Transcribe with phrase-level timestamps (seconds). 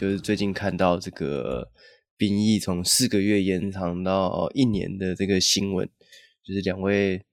[0.00, 1.70] 就是最近看到这个
[2.16, 5.86] 兵役从四个月延长到一年的这个新闻，
[6.42, 7.26] 就是两位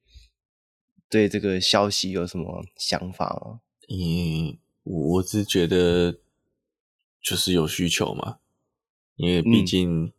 [1.10, 3.62] 对这个消息有什么想法吗？
[3.88, 6.20] 嗯，我是觉得
[7.22, 8.40] 就是有需求嘛，
[9.16, 10.12] 因为毕竟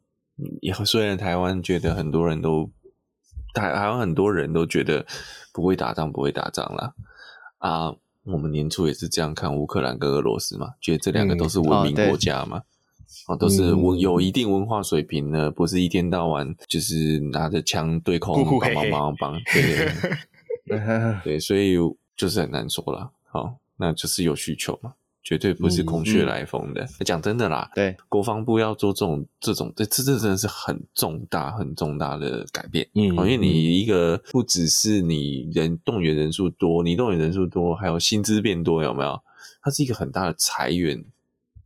[0.62, 2.70] 以后虽然台湾觉得很多人都
[3.52, 5.06] 台台湾很多人都觉得
[5.52, 6.94] 不会打仗，不会打仗啦。
[7.58, 7.96] 啊。
[8.30, 12.62] 我们年初也是这样看乌克兰跟俄罗斯嘛，觉得这两个都是文明国家嘛，
[13.26, 19.92] 哦，都是文有一定文化水平的，不是一天到晚就是拿着枪对空，帮帮帮帮，对对
[20.78, 21.76] 对， 对，所以
[22.16, 24.92] 就是很难说了，好，那就是有需求嘛。
[25.28, 26.88] 绝对不是空穴来风的。
[27.04, 32.88] 讲、嗯嗯、真的啦，对，国防部要做这种这种，这这这真的是很重大、很重大的改变。
[32.94, 39.20] 嗯，因为你一个不只是你人动员人数多，你动员人数多，还有薪资变多，有没有？
[39.60, 41.04] 它是一个很大的裁员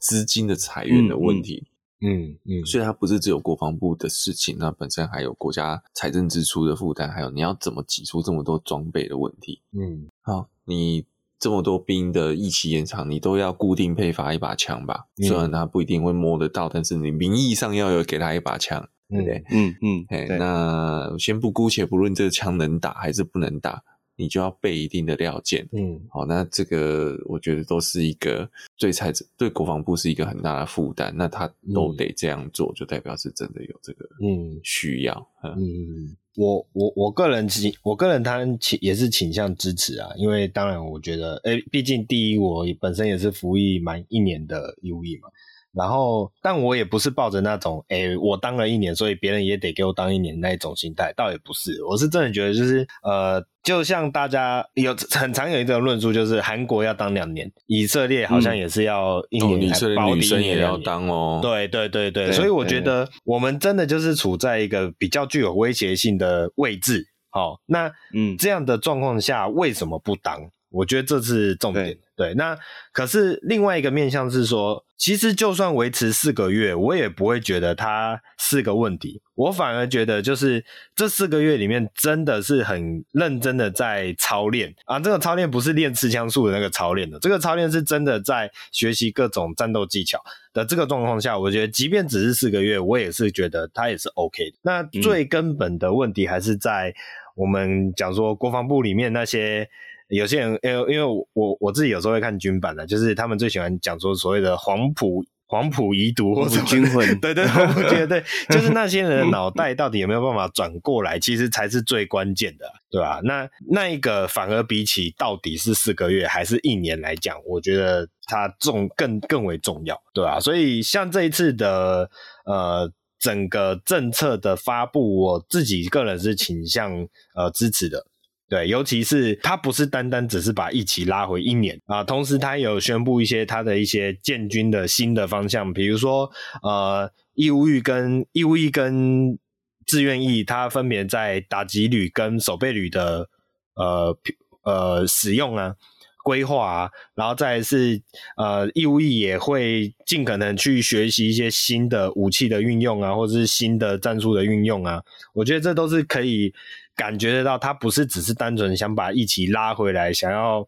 [0.00, 1.68] 资金的裁员的问题。
[2.00, 9.60] 嗯嗯，嗯，所以它不是只有国防部的事情，那本身还有国家财政支出的负担，还有你要怎么挤出这么多装备的问题。
[9.70, 11.04] 嗯，好，你。
[11.42, 15.06] 这么多兵的一期延长，你都要固定配发一把枪吧？
[15.20, 19.42] 嗯、虽然他不一定会摸得到，但是你名义上要有给他一把枪，对不对？
[19.50, 23.82] 嗯嗯，哎，那先不姑且不论这个枪能打还是不能打。
[24.16, 31.12] 你就要备一定的料件，嗯，好，那这个我觉得都是一个对财政、对国防部是一个很大的负担。
[31.16, 45.28] 那他都得这样做，就代表是真的有这个嗯需要，嗯嗯，我我我个人倾我个人当然倾也是倾向支持啊，因为当然我觉得，哎，毕竟第一我本身也是服役满一年的义务役嘛。
[45.74, 51.82] 然后，但我也不是抱着那种，诶，我当了一年，所以别人也得给我当一年那一种心态，倒也不是。
[51.84, 61.40] 我是真的觉得，就是，呃，就像大家有很常有一种论述，就是韩国要当两年，以色列好像也是要一年，以色列女生也要当哦。
[61.42, 67.06] 对对对对，对，所以我觉得我们真的就是处在一个比较具有威胁性的位置。
[67.30, 70.38] 好，那嗯，这样的状况下，为什么不当？
[70.72, 71.96] 我觉得这是重点。
[72.14, 72.56] 对，那
[72.92, 79.20] 可是另外一个面向是说，其实就算维持四个月，我也不会觉得它是个问题。
[79.34, 85.00] 我反而觉得，就是这四个月里面真的是很认真的在操练啊。
[85.00, 90.22] 这个操练不是练刺枪术的那个操练的，这个操练是真的在学习各种战斗技巧
[90.52, 94.56] 的这个状况下，我觉得即便只是四个月，我也是觉得它也是 OK 的。
[94.62, 96.94] 那最根本的问题还是在
[97.34, 99.68] 我们讲说国防部里面那些。
[100.16, 113.20] 有些人，因为因为我我自己有时候会看军版的，就是他们最喜欢讲说所谓的黄埔黄埔遗毒或者军魂， 对对对，我觉得对，就是那些人的脑袋到底有没有办法转过来，其实才是最关键的，对吧？
[113.24, 120.38] 那那一个反而比起到底是四个月还是一年来讲，我觉得它重更更为重要，对吧？
[120.40, 122.10] 所以像这一次的
[122.46, 128.06] 呃整个政策的发布，我自己个人是倾向呃支持的。
[128.52, 136.30] 对，尤其是他不是单单只是把役期拉回一年啊，同时他有宣布一些他的一些建军的新的方向，比如说
[136.62, 139.38] 呃，义务役跟义务役跟
[139.86, 143.30] 志愿役，他分别在打击旅跟守备旅的
[143.74, 144.18] 呃
[144.64, 145.74] 呃使用啊、
[146.22, 148.02] 规划啊，然后再来是
[148.36, 155.00] 呃义务役也会尽可能去学习一些新的武器的运用啊，或者是新的战术的运用啊，
[155.32, 156.52] 我觉得这都是可以。
[156.96, 160.66] 感觉得到，他不是只是单纯想把一起拉回来，想要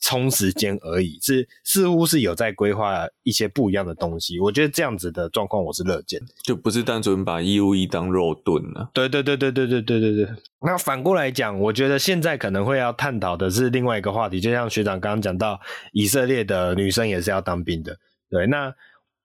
[0.00, 4.40] 充时间而已，是似乎是有在规划一些不一样的东西。
[4.40, 8.90] 我觉得这样子的状况，我是乐见，就不是单纯把义务役当肉盾了。
[8.94, 10.28] 对对对对对对对对对。
[10.62, 15.60] 那反过来讲，我觉得现在可能会要探讨的是另外一个话题，就像学长刚刚讲到，
[15.92, 17.96] 以色列的女生也是要当兵的。
[18.28, 18.74] 对，那。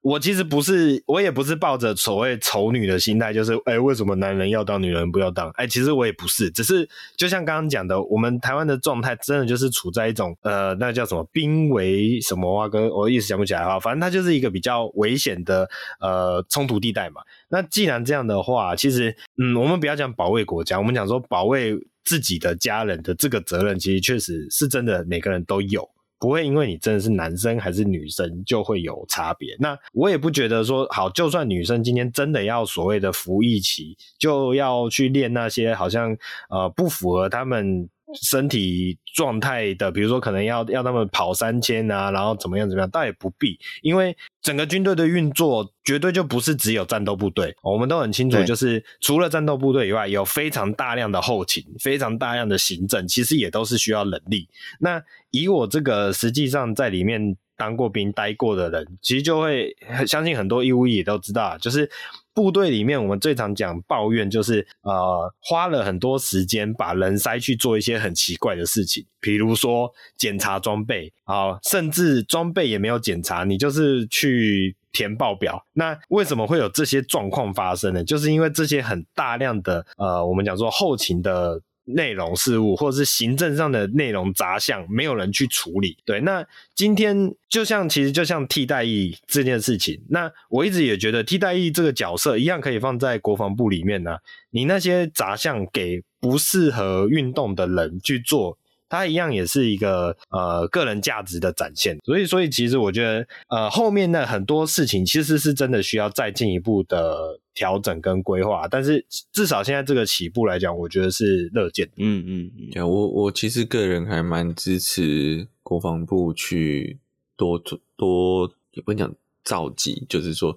[0.05, 5.49] 我其实不是，我也不是抱着所谓丑女的心态，就是哎、为什么男人要当，女人不要当？
[5.55, 15.67] 哎、其实我也不是，只是就像刚刚讲的，我们台湾的状态真的就是处在一种呃，那叫什么兵危什么啊哥，我一时想不起来啊，反正它就是一个比较危险的
[15.99, 17.22] 呃冲突地带嘛。
[17.49, 25.90] 那既然这样的话，其实嗯，我们不要讲保卫国家，我们讲说保卫自己的家人的这个责任，其实确实是真的，每个人都有。
[26.20, 29.56] 不会因为你真的是男生还是女生就会有差别。
[29.59, 36.17] 那我也不觉得说好，就算女生今天真的要所谓的服役期，就要去练那些好像
[36.50, 54.47] 呃不符合他们身体状态的，比如说可能要要他们跑三千啊，然后怎么样怎么样，倒也不必，因为整个军队的运作绝对就不是只有战斗部队，我们都很清楚，就是除了战斗部队以外，有非常大量的后勤，非常大量的行政，其实也都是需要人力。
[54.79, 59.75] 那以我这个实际上在里面当过兵、待过的人，其实就会
[60.05, 61.90] 相信很多义务役也都知道，就是
[62.35, 75.66] 部队里面我们最常讲抱怨，就是呃花了很多时间把人塞去做一些很奇怪的事情，比如说检查装备啊，甚至装备也没有检查，你就是去填报表。
[75.73, 78.03] 那为什么会有这些状况发生呢？
[78.03, 81.61] 就是因为这些很大量的呃，我们讲说后勤的。
[81.85, 85.97] 内容事务或者是行政上的内容杂项，没有人去处理。
[86.05, 94.20] 对，那今天就像其实就像替代役这件事情，那我一直也觉得替代役这个角色一样可以放在国防部里面呢、啊。
[94.52, 98.58] 你那些杂项给不适合运动的人去做。
[98.90, 111.90] 它一样也是一个呃个人价值的展现，所以所以其实我觉得呃后面的很多事情其实是真的需要再进一步的调整跟规划，但是至少现在这个起步来讲，我觉得是乐见。
[111.97, 116.99] 嗯嗯嗯，我我其实个人还蛮支持国防部去
[117.35, 117.61] 多
[117.96, 120.55] 多也不能讲召集，就是说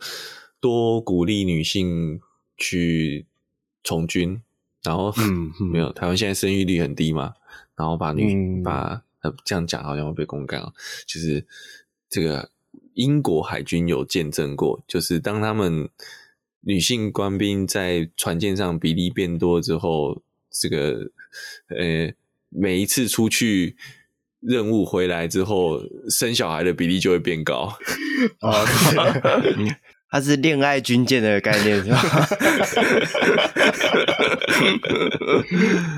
[0.61, 2.21] 多鼓励女性
[2.57, 3.27] 去
[3.85, 4.43] 从军，
[4.83, 7.35] 然后嗯 没有台湾现在生育率很低嘛。
[7.77, 10.73] 然后把女、嗯、把呃这样讲好像会被公干啊，
[11.07, 11.47] 就是
[12.11, 12.51] 这个
[12.95, 15.89] 英国海军有见证过，就是当他们
[16.63, 20.21] 女性官兵在船舰上比例变多之后，
[20.51, 21.13] 这个
[21.69, 22.13] 呃
[22.49, 23.77] 每一次出去
[24.41, 27.73] 任务回来之后，生小孩的比例就会变高。
[28.43, 28.67] 哦，
[30.11, 32.01] 它是恋爱军舰的概念是吧？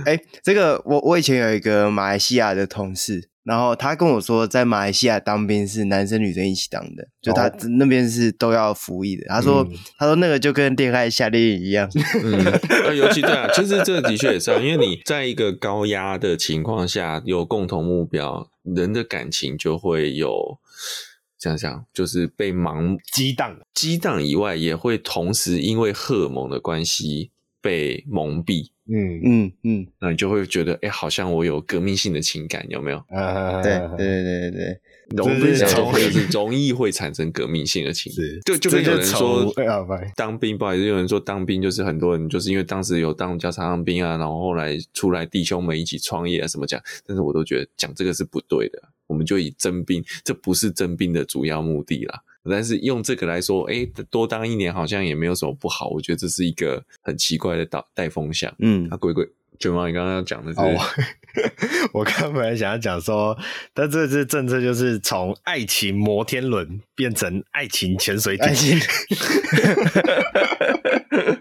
[0.04, 9.24] 哎、欸，这个我我以前有一个马来西亚的同事，然后他跟我说，在马来西亚当兵是男生女生一起当的，就他那边是都要服役的。
[9.28, 11.88] 他说，嗯、他说那个就跟恋爱夏令营一样。
[12.22, 12.44] 嗯，
[12.96, 20.58] 尤其对啊，其实这个的确也是，因为你在一个高压的情况下，有共同目标，人的感情就会有。
[21.40, 28.68] 想想就是被盲激荡，激荡以外，也会同时因为荷尔蒙的关系被蒙蔽。
[28.92, 32.98] 嗯嗯嗯，那你就会觉得，哎、欸，好像我有革命性的情感，有没有？
[33.08, 34.80] 啊，对对对对对，
[35.16, 38.24] 容易是容易会产生革命性的情感。
[38.44, 39.54] 就就跟有人说
[40.16, 48.82] 当兵，不好意思，有人说当兵就是很多人就是因为当时有当家常当兵啊，然后后来出来弟兄们一起创业啊什么讲，但是我都觉得讲这个是不对的。
[49.10, 52.22] 我们就以征兵，这不是征兵的主要目的啦。
[52.48, 55.88] 但是用这个来说，哎，多当一年好像也没有什么不好。
[55.88, 58.54] 我觉得这是一个很奇怪的带带风向。
[58.60, 59.28] 嗯，啊，鬼鬼
[59.58, 60.78] 卷毛，你刚刚要讲的是，哦、
[61.92, 63.36] 我刚本来想要讲说，
[63.74, 68.48] 但这次政策就是从爱情摩天轮变成爱情潜水艇。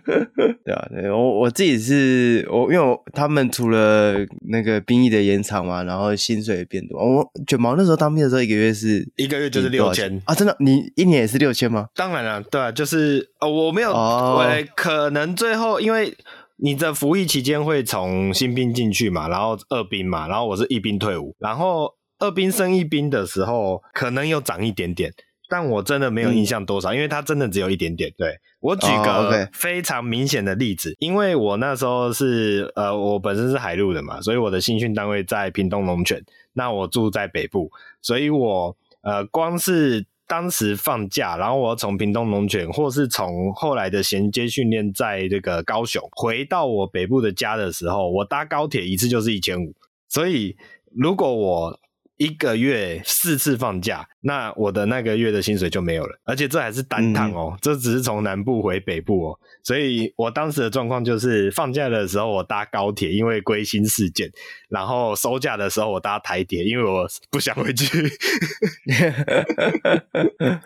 [0.66, 4.16] 对啊，对我我自己是我，因为我他们除了
[4.50, 7.00] 那个兵役的延长嘛，然后薪水也变多。
[7.00, 10.56] 我卷毛那时候当兵的时候，一个月是一个月就是六千啊，真的？
[10.60, 11.88] 你一年也是六千吗？
[11.96, 16.16] 当然了，对啊，就是哦，我没有，哦、我可能最后因为
[16.58, 25.14] 你的服役期间会从新兵进去嘛，然后二兵嘛，然后我是一兵退伍，然后二兵升一兵的时候，可能有涨一点点。
[25.50, 28.14] 但我真的没有印象多少，嗯、因为它真的只有一点点。
[28.16, 36.24] 对，我举个非常明显的例子，因为我那时候是呃，我本身是海陆的嘛，所以我的新训单位在屏东龙泉，
[36.54, 49.74] 那我住在北部，所以我呃，光是当时放假，然后我从屏东龙泉，或是从后来的衔接训练在这个高雄回到我北部的家的时候，我搭高铁一次就是一千五，
[50.08, 50.56] 所以
[50.96, 51.80] 如果我
[52.18, 64.30] 一个月四次放假，那我的那个月的薪水就没有了，而且这还是单趟哦，嗯、这只是从南部回北部哦，所以我当时的状况就是放假的时候我搭高铁，因为归心似箭，
[64.70, 68.12] 然后收假的时候我搭台铁，因为我不想回去。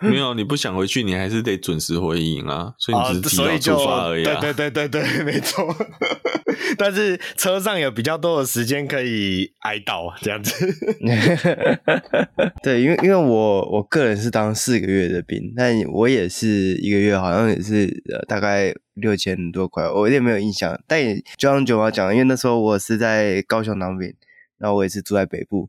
[0.00, 4.40] 没有，你不想回去，你还是得准时回营啊，所以你只是提早出发而已、啊。
[4.40, 5.74] 对对对对对，没错。
[6.78, 10.66] 但是车上有比较多的时间可以挨到这样子。
[12.62, 16.48] 对，因为因为我我我个人是当四个月的兵，但我也是
[16.78, 20.80] 一个月好像也是呃大概六千多块，我有点没有印象。
[20.86, 24.14] 但也就像九毛讲，因为那时候我是在高雄当兵，
[24.58, 25.68] 然后我也是住在北部，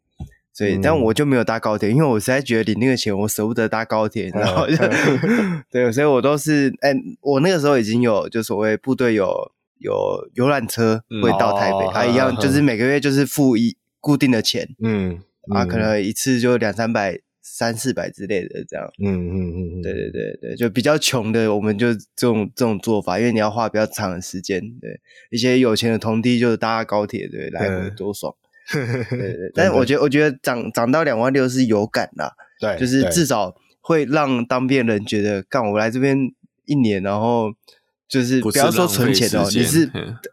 [0.54, 4.78] 所以、嗯、但我就没有搭高铁，因为我实在觉得领那个钱我舍不得搭高铁，然后就
[5.70, 15.20] 对，所以我都是哎，我那个时候已经有就所谓部队有有游览车会到台北，它、一样就是每个月就是付一固定的钱，嗯。
[15.54, 17.20] 啊，可能一次就两三百、
[17.58, 18.86] 三四百之类的这样。
[19.00, 24.60] 嗯嗯嗯，对对对对，就比较穷的，我们就这种这种做法，因为你要花比较长的时间。
[24.82, 28.36] 对，一些有钱的同梯就是搭高铁，对，来回多爽。
[28.74, 32.34] 对对对， 但是我觉得，我觉得涨涨到两万六是有感啦。
[32.60, 36.18] 对，就是至少会让当地人觉得，干我来这边
[36.66, 37.54] 一年，然后
[38.10, 39.90] 就是不要说存钱哦，你是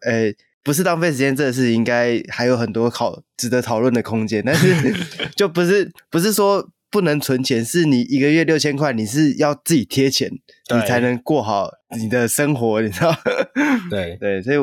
[0.06, 0.32] 呃
[0.64, 4.94] 不是浪费时间，这个事应该还有很多好值得讨论的空间，但是
[5.36, 10.30] 就不是不是说不能存钱，是你一个月六千块，你是要自己贴钱，
[10.72, 11.68] 你才能过好
[11.98, 13.12] 你的生活，你知道？
[13.90, 14.58] 对对，所以。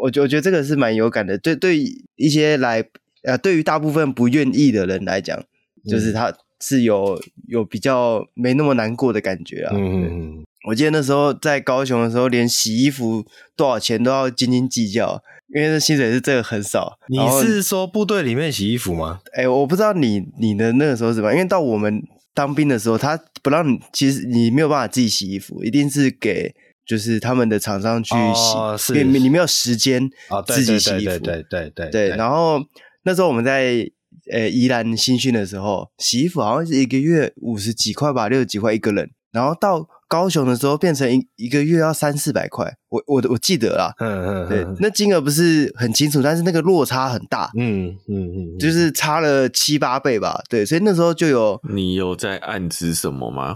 [0.00, 1.76] 我觉我觉得这个是蛮有感的，对对
[2.14, 2.84] 一些来
[3.24, 9.74] 呃，对于大部分不愿意的人来讲，嗯、就是他是有有比较没那么难过的感觉啊。
[9.74, 15.20] 嗯，我记得那时候在高雄的时候，连洗衣服多少钱都要斤斤计较，
[15.54, 16.98] 因为这薪水是这个很少。
[17.08, 19.20] 你是说部队里面洗衣服吗？
[19.32, 22.02] 哎，我不知道你你的那个时候是什么，因为到我们
[22.34, 26.54] 当兵的时候，他不让你，其实你没有办法自己洗衣服，一定是给。
[26.86, 30.08] 就是他们的厂商去洗，哦、是你、你没有时间
[30.46, 31.18] 自己洗衣服。
[31.18, 31.90] 对对对对对。
[31.90, 32.58] 对，然后
[33.04, 33.86] 那时候我们在
[34.32, 39.86] 呃宜兰新训的时候，洗衣服好像是一个月五十几块吧，六十几块一个人，然后到。
[40.08, 51.60] 高雄的时候变成一一个月要三四百块，我我我记得啦，嗯嗯，对，那金额不是很清楚，但是那个落差很大，嗯嗯嗯，就是差了七八倍吧，对，所以那时候就有。
[51.68, 53.54] 你有在暗指什么吗？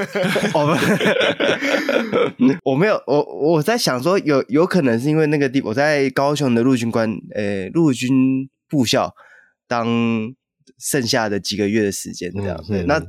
[0.54, 9.14] 我们， 我没有，我我在想说有有可能是因为那个地，我在高雄的陆军官，呃，陆军部校
[9.68, 9.86] 当
[10.78, 13.02] 剩下的几个月的时间这样，对，那。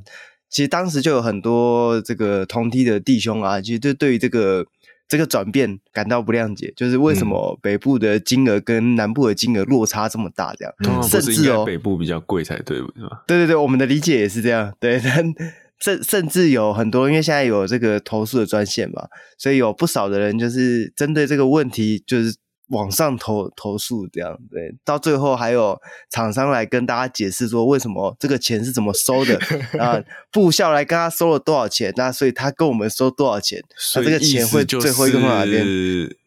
[0.51, 4.65] 其实当时就有很多这个同梯的弟兄啊，其实就对于这个
[5.07, 10.53] 这个转变感到不谅解，就是为什么北部的金额跟南部的金额落差这么大？
[10.55, 13.23] 这样，嗯、甚至哦，北部比较贵才对，是吧？
[13.25, 14.73] 对对对，我们的理解也是这样。
[14.79, 15.33] 对，但
[15.79, 22.35] 甚甚至有很多，因为现在有这个投诉的专线嘛，所以有不少的人就是针对这个问题，就是。
[22.71, 29.39] 网上投投诉这样，对，到最后还有厂商来跟大家解释说，为什么这个钱是怎么收的
[29.79, 30.01] 啊？
[30.31, 33.63] 部校来跟他收了多少钱，那所以他跟我们收多少钱，
[33.95, 35.65] 那这个钱会最后用到哪边？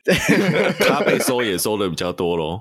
[0.80, 2.60] 他被收也收的比较多喽。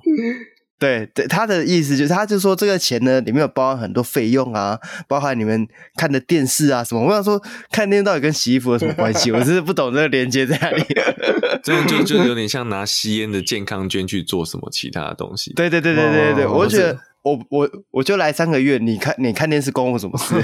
[0.83, 7.01] 对对，他的意思就是，他就说这个钱呢，里面有包含很多费用啊，包含你们看的电视啊什么。
[7.01, 9.31] 我想说，看电视到底跟洗衣服有什么关系？
[9.31, 10.83] 我真是不懂这个连接在哪里。
[11.63, 15.53] 这样就就有点像拿吸烟的健康捐去做什么其他的东西。
[15.53, 20.35] 对对对对对对对，我觉得我我我就来三个月，你看你看电视关我什么事？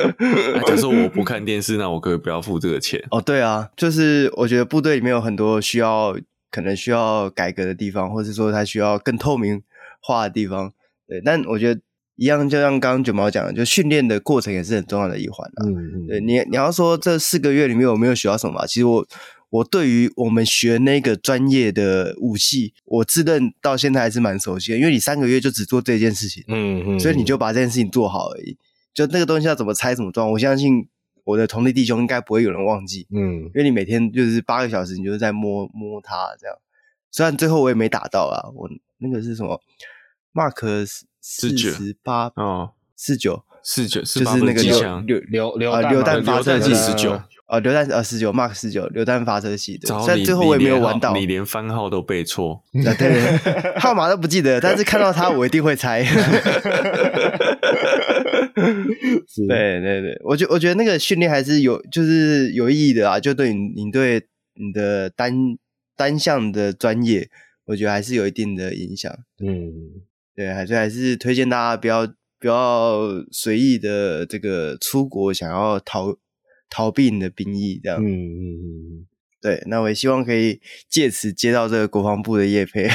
[0.66, 3.02] 假设我不看电视，那我可以不要付这个钱。
[3.10, 6.14] 哦，对啊，就是我觉得部队里面有很多需要
[6.50, 9.62] 可能需要改革的地方，或者说它需要更透明。
[10.00, 10.72] 花的地方，
[11.06, 11.80] 对，但我觉得
[12.16, 15.66] 一样，就像刚刚卷毛讲的，就训练的过程也是很重要的一环啊。
[15.66, 18.66] 嗯嗯，对你，你要说这四个月里面我没有学到什么？
[18.66, 19.06] 其实我，
[19.50, 28.56] 我对于我们学那个专业的武器，我自认到现在还是蛮熟悉的，因为你三个月就只做这件事情，嗯嗯，所以你就把这件事情做好而已。
[28.92, 30.88] 就那个东西要怎么拆怎么装，我相信
[31.22, 36.56] 我的同类弟兄应该不会有人忘记，嗯，因为你每天就是八个小时，你就是在摸摸它这样。
[37.12, 38.68] 虽然最后我也没打到啊，我
[39.00, 39.60] 那个是什么
[40.34, 40.86] ？Mark
[41.20, 49.88] 四十八哦，四九四九，就是那个榴榴榴榴啊榴弹发射器十九啊榴弹啊十九 Mark 十九榴弹发射器的。
[50.06, 56.02] 但最后我也没有玩到，你连番号都背错， 对对，号码都不记得，但是看到它我一定会猜。
[59.46, 65.56] 对对对，我觉我觉得那个训练还是有就是有意义的啊，就对你你对你的单。
[65.98, 67.28] 单项的专业，
[67.68, 69.12] 我觉得还是有一定的影响。
[69.44, 69.70] 嗯，
[70.34, 72.06] 对，还是还是推荐大家不要
[72.40, 76.16] 不要随意的这个出国，想要逃
[76.70, 78.02] 逃避你的兵役这样。
[78.02, 79.06] 嗯嗯嗯，
[79.40, 82.88] 对，那我也希望可以借此接到这个国防部的业配。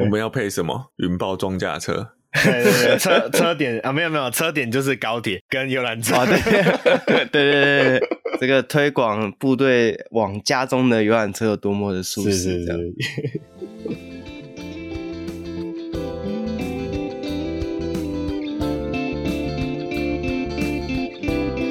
[0.00, 0.92] 我们要配什么？
[0.96, 2.14] 云豹装甲车。
[2.44, 6.24] 对对对，车车点啊，没有没有，车点就是高铁跟游览车。
[6.24, 6.62] 对对
[7.06, 8.08] 对对对，
[8.42, 12.80] 这个推广部队往家中的游览车有多么的舒适，这样。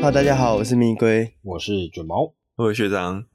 [0.01, 3.25] 哈，大家好，我是蜜龟，我是卷毛，各位学长。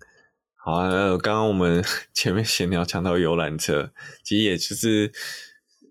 [0.55, 0.89] 好啊，
[1.19, 3.93] 刚刚我们前面闲聊讲到游览车，
[4.25, 5.13] 其实也就是。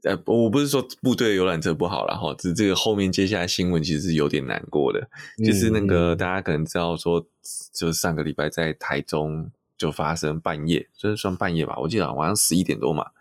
[0.04, 5.00] 呃，我不是说部队游览车不好了哈，只是这个后面接下来新闻其实是有点难过的，
[5.40, 7.26] 嗯、就是那个大家可能知道说，
[7.74, 13.12] 就是上个礼拜在台中就发生半夜，就是算半夜吧，我记得晚上十一点多嘛，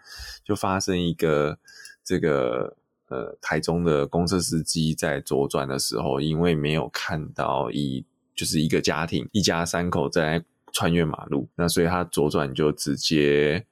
[0.44, 1.58] 就发生一个
[2.02, 2.76] 这个
[3.08, 8.04] 呃台中的公车司机在左转的时候，因为没有看到一
[8.34, 13.66] 就是一个家庭一家三口在穿越马路，那所以他左转就直接。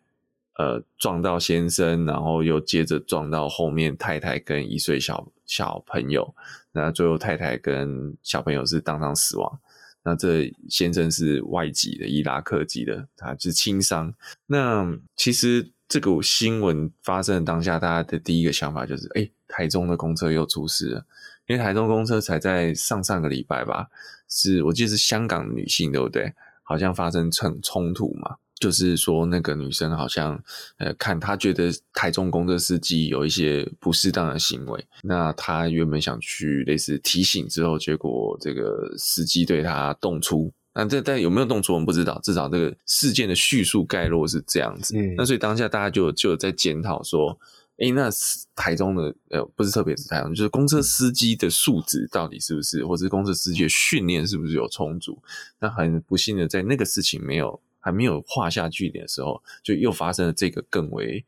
[0.59, 6.35] 呃撞到先生，然后又接着撞到后面太太跟一岁小小朋友，
[6.73, 9.61] 那最后太太跟小朋友是当场死亡。
[10.04, 14.12] 那这先生是外籍的伊拉克籍的，他是轻伤。
[14.47, 21.06] 那其实这个新闻发生的当下，大家的第一个想法就是：哎，台中的公车又出事了。
[21.47, 23.88] 因为台中公车才在上上个礼拜吧，
[24.28, 26.32] 是我记得是香港女性对不对？
[26.62, 28.37] 好像发生冲冲突嘛。
[28.62, 30.40] 就是说，那个女生好像，
[30.78, 44.97] 呃，看她觉得台中公车司机有一些不适当的行为，那她原本想去类似提醒之后，结果这个司机对她动粗，那这但有没有动粗我们不知道，至少这个事件的叙述概络是这样子。
[44.97, 47.37] 嗯，那所以当下大家就就有在检讨说，
[47.78, 48.09] 诶，那
[48.54, 55.19] 台中的呃，不是特别是台中，就是公车司机的素质到底是不是，或者是公车司机的训练是不是有充足？
[55.59, 57.61] 那很不幸的，在那个事情没有。
[57.82, 61.22] 还没有画下句点的时候，就又发生了这个更为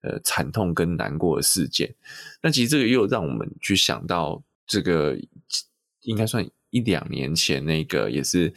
[0.00, 1.94] 呃惨痛跟难过的事件。
[2.42, 5.16] 那其实这个又让我们去想到，这个
[6.00, 8.52] 应该算一两年前那个，也是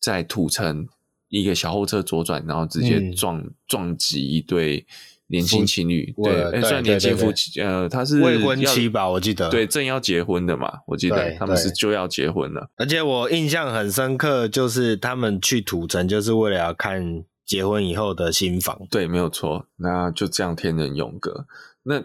[0.00, 0.88] 在土城
[1.28, 4.86] 一个小货车左转，然后直接撞、嗯、撞击一对。
[5.30, 9.08] 年轻情侣，对，算年轻夫妻，呃，他是未婚妻吧？
[9.08, 12.70] 我记得，对，正要结婚的嘛，我记得他们是就要结婚了。
[12.76, 18.80] 而且我印象很深刻，就是他们去土城，就是为了要看结婚以后的新房。
[18.90, 19.66] 对，没有错。
[19.76, 21.46] 那就这样，天人永隔。
[21.82, 22.02] 那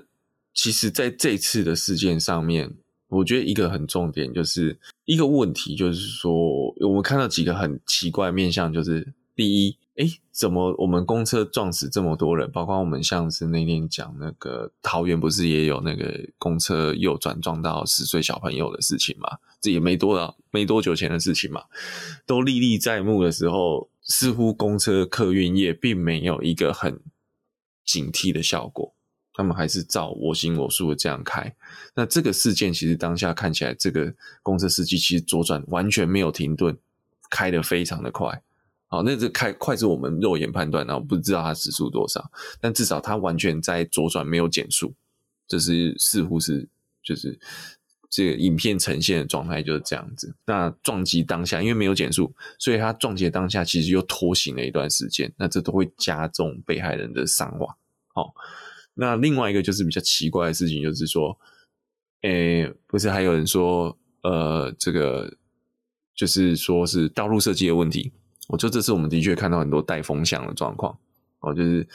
[0.53, 2.73] 其实，在这次的事件上面，
[3.07, 6.33] 我觉得一个很重点，就是一个问题，就是说，
[6.81, 9.77] 我们看到几个很奇怪的面相，就是第一。
[9.95, 12.51] 哎，怎么我们公车撞死这么多人？
[12.51, 19.37] 包括我们像是那天讲那个桃园，不是也有那个公车右转撞到十岁小朋友的事情嘛？
[19.61, 21.65] 这也没多少，没多久前的事情嘛，
[22.25, 26.99] 都历历在目的时候，似乎公车客运业并没有一个很
[27.85, 28.95] 警惕的效果，
[29.31, 31.55] 他们还是照我行我素的这样开。
[31.93, 36.75] 那这个事件其实当下看起来，这个公车司机其实左转完全没有停顿，
[37.29, 38.41] 开得非常的快。
[38.93, 42.29] 好，那这开快是我们肉眼判断，然后不知道它时速多少，
[42.61, 44.93] 但至少它完全在左转，没有减速，
[45.47, 46.69] 这是似乎是
[47.01, 47.39] 就是
[48.07, 50.35] 这个影片呈现的状态就是这样子。
[50.45, 57.75] 那撞击当下，因为没有减速，所以它撞击当下其实又拖行了一段时间，那这都会加重被害人的伤亡。
[58.13, 58.31] 好，
[58.93, 61.35] 那另外一个就是比较奇怪的事情，就是说，
[62.21, 65.35] 诶，不是还有人说，呃，这个
[66.13, 68.11] 就是说是道路设计的问题。
[68.53, 70.95] 我觉得这次我们的确看到很多带风向的状况，
[71.39, 71.87] 哦，就是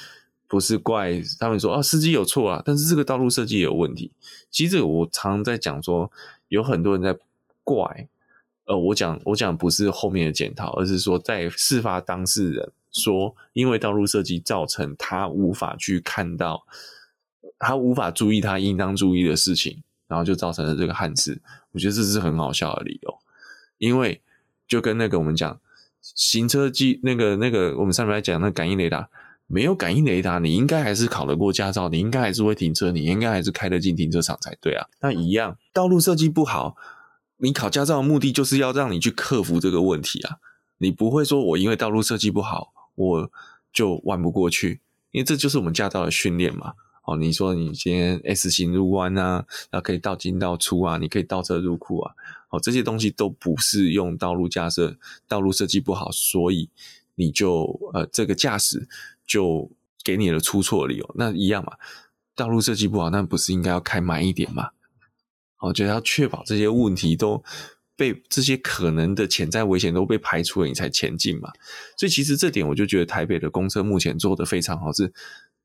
[0.48, 4.10] 不是怪他们说啊司机有错啊，但是这个道路设计也有问题。
[4.50, 6.10] 其实我常常在讲说，
[6.48, 7.16] 有很多人在
[7.62, 8.08] 怪，
[8.64, 16.66] 呃，我讲我讲不是后面的检讨，而是说在事发当事人说，因为道路设计造成他无法去看到，
[17.56, 21.40] 他无法注意他应当注意的事情，然后就造成了这个憾事。
[21.70, 23.18] 我觉得这是很好笑的理由，
[23.78, 24.20] 因为
[24.66, 25.60] 就跟那个我们讲。
[26.18, 29.08] 行车机那个那个，我们上面来讲那感应雷达，
[29.46, 34.88] 没有感应雷达，你应该还是考得过驾照，你应该还是会停车，你应该还是开得进停车场才对啊。
[35.00, 36.74] 那一样，道路设计不好，
[37.36, 40.38] 你考驾照的目的就是要让你去克服这个问题啊。
[40.78, 43.30] 你不会说我因为道路设计不好，我
[43.72, 44.80] 就弯不过去，
[45.12, 46.72] 因为这就是我们驾照的训练嘛。
[47.08, 52.12] 哦，你说你今天 S 型入弯啊，然后可以倒进倒出啊，你可以倒车入库啊。
[52.50, 54.94] 哦，这些东西都不是用道路架设、
[55.26, 56.68] 道路设计不好，所以
[57.14, 58.86] 你就呃这个驾驶
[59.26, 59.70] 就
[60.04, 61.14] 给你了出错理由。
[61.14, 61.72] 那一样嘛，
[62.36, 64.68] 道路设计不好，那不是应该要开慢一点吗？
[65.60, 67.42] 哦，就要确保这些问题都
[67.96, 71.50] 被这些可能的潜在危险都被排除了，你才前进嘛。
[71.96, 75.12] 所以其实这点我就觉得台北的公车目前做得非常好，是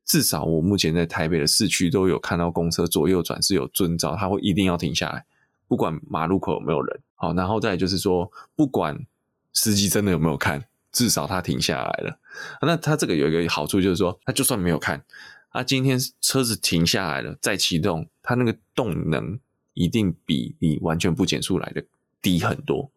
[0.05, 5.25] 至少我目前在台北的市区都有看到公车左右转是有遵照，它会一定要停下来。
[5.67, 9.05] 不管马路口有没有人，好，然后再就是说，不管
[9.53, 12.19] 司机真的有没有看，至少他停下来了。
[12.61, 15.03] 那他这个有一个好处，就是说，他就算没有看，
[15.51, 19.39] 他今天车子停下来了再启动，他那个动能
[19.73, 21.83] 一定比你完全不减速来的
[22.21, 22.91] 低很多。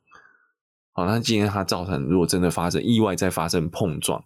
[0.92, 4.23] 好，那今天他造成如果真的发生意外再发生碰撞，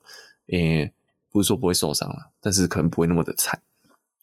[0.48, 0.92] 诶，
[1.30, 3.60] 不是说不会受伤了，但是可能不会那么的惨。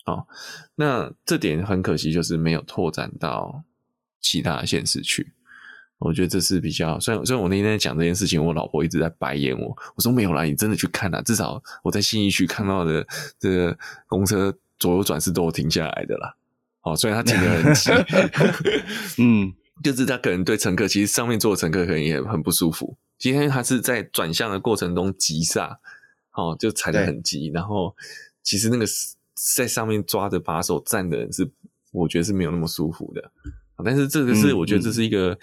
[0.05, 0.27] 哦，
[0.75, 3.63] 那这点很可惜，就是没有拓展到。
[4.19, 5.31] 其他县市去，
[5.99, 6.99] 我觉得这是比较。
[6.99, 9.77] 虽然虽然我那天在讲这件事情，我老婆一直在白眼我。
[9.95, 13.07] 我说没有啦，你真的去看啊，至少我在信义区看到的
[13.39, 16.35] 这个公车左右转是都有停下来的啦。
[16.81, 17.91] 哦，虽然他停得很急，
[19.23, 22.97] 嗯，就是他可能对乘客，其实上面坐的乘客可能也很不舒服。
[23.17, 25.79] 今天他是在转向的过程中急刹，
[26.37, 27.93] 哦，就踩得很急，然后
[28.43, 28.85] 其实那个
[29.55, 31.51] 在上面抓着把手站的人是，
[31.91, 33.31] 我觉得是没有那么舒服的。
[33.83, 35.37] 但是这个是，我觉得这是一个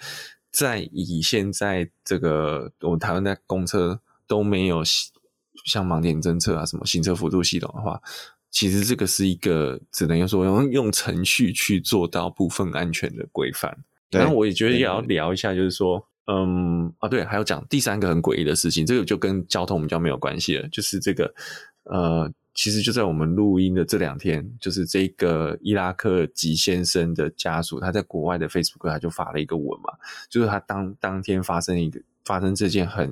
[0.51, 4.81] 在以现在这个我们台湾的公车都没有
[5.65, 8.01] 像盲点侦测啊什么行车辅助系统的话，
[8.51, 13.77] 其实这个是一个只能用说用用程序去做到部分安全的规范。
[14.11, 21.33] 然后我也觉得也要聊一下，就是说，嗯啊对，还要讲第三个很诡异的事情，这个就跟交通比较没有关系了，就是这个
[21.83, 22.31] 呃。
[22.57, 29.91] 其实就在我们录音的这两天，就是这个伊拉克吉先生的家属，他在国外的 Facebook 他就发了一个文嘛，
[30.29, 33.11] 就是他当当天发生一个发生这件很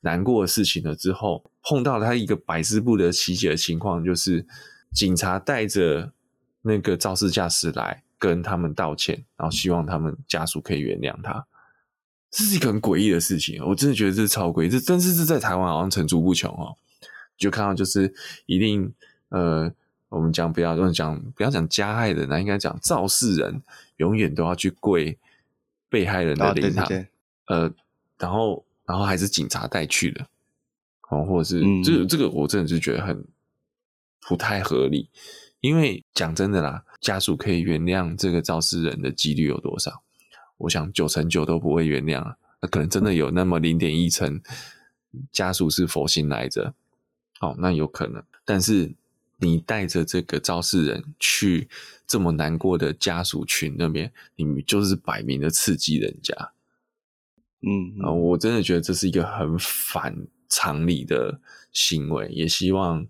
[0.00, 4.46] 难过的事情了之后，碰到他一个百思不得其解的情况，就是
[4.94, 6.10] 警察带着
[6.62, 11.46] 那个肇事驾驶来跟他们道歉，然后希望他们家属可以原谅他。
[12.30, 16.76] 这是一个很诡异的事情，我真的觉得这是超诡异，这但是这在台湾好像层出不穷哦。
[17.36, 18.12] 就看到就是
[18.44, 18.92] 一定
[19.30, 19.72] 呃，
[20.10, 23.62] 我们讲不要用讲不要讲加害人，那应该讲肇事人
[23.96, 25.18] 永远都要去跪
[25.88, 27.08] 被害人的灵堂，哦，对对对，
[27.46, 27.74] 呃，
[28.18, 30.26] 然后然后还是警察带去的，
[31.08, 33.24] 哦，或者是、嗯、这个这个我真的是觉得很
[34.20, 35.08] 不太合理，
[35.60, 40.02] 因为讲真的啦，家属可以原谅这个肇事人的几率有多少？
[40.60, 44.40] 我想九成九都不会原谅啊，那可能真的有那么零点一成
[45.30, 46.74] 家属是佛心来着。
[47.40, 48.92] 哦，那有可能，但是
[49.38, 51.70] 你带着这个肇事人去
[52.06, 56.52] 这么难过的家属群那边，你就是摆明的刺激人家。
[57.62, 60.14] 嗯，啊，我真的觉得这是一个很反
[60.50, 61.40] 常理的
[61.72, 63.06] 行为，也希望，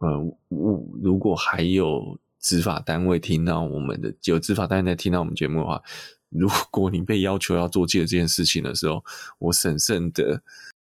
[0.00, 0.18] 呃，
[0.48, 5.82] 我如果还有执法单位听到我们的，有执法单位在听到我们节目的话，
[6.30, 9.04] 如果你被要求要做这件事情的时候，
[9.38, 10.42] 我审慎的。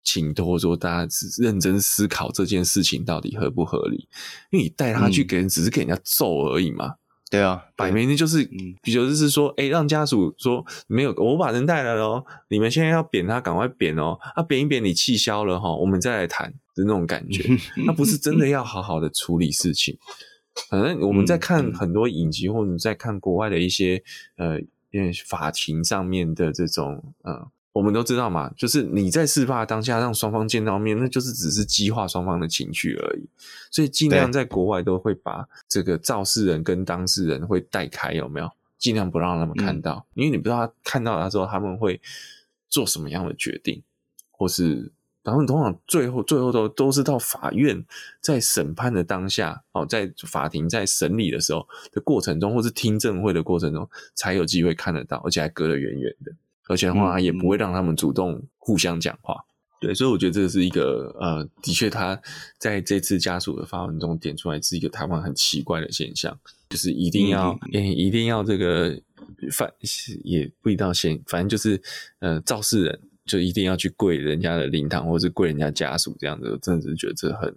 [0.07, 4.07] 请托说，大家只认真思考这件事情到底合不合理？
[4.51, 6.89] 因为你带他去给人，只是给人家揍而已嘛。
[6.89, 6.97] 嗯、
[7.31, 8.45] 对啊，摆明的就是，
[8.83, 17.43] 比如就是说，哎、欸，让家属说没有，我把人带来了哦，你们现在要扁他，赶快扁哦，啊，扁一扁，你气消了哈，我们再来谈的那种感觉。
[17.87, 19.97] 那不是真的要好好的处理事情。
[20.69, 24.03] 反正我们在看很多影集，或者在看国外的一些
[24.37, 24.61] 呃，
[24.95, 27.51] 因为法庭上面的这种呃。
[27.75, 33.29] 我们都知道嘛，就是你在事发当下让双方见到面，那就是只是激化双方的情绪而已。
[33.69, 38.49] 所以尽量在国外都会把这个肇事人跟当事人会带开，有没有？
[38.79, 42.01] 尽量不让他们看到，嗯、因为你不知道他看到他之后他们会
[42.69, 43.83] 做什么样的决定，
[44.31, 44.93] 或是
[45.25, 47.85] 然后通常最后最后都都是到法院
[48.21, 56.33] 在审判的当下，哦，在法庭在审理的时候的过程中，或是听证会的过程中，才有机会看得到，而且还隔得远远的。
[56.67, 59.35] 而且的话，也不会让他们主动互相讲话。
[59.35, 62.19] 嗯、对，所以我觉得这是一个呃，的确，他
[62.59, 66.39] 在这次家属的发文中点出来是一个台湾很奇怪的现象，
[66.71, 68.99] 就是一定要，嗯欸、一定要这个
[69.53, 69.71] 反
[70.23, 71.81] 也不一定要先，反正就是
[72.21, 77.55] 呃，肇事人就一定要去跪人家的灵堂，或者是跪人家家属这样子，真的是觉得这很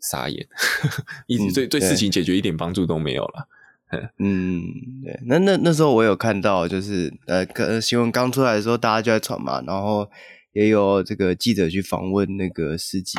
[0.00, 0.46] 傻眼，
[1.28, 3.48] 一直对、嗯、对事情解决一点帮助都没有了。
[4.18, 4.62] 嗯，
[5.02, 10.08] 对，那那那时候我有看到，就是呃，可能新闻刚出来的时候，大家就在传嘛，然后
[10.52, 13.18] 也有这个记者去访问那个司机，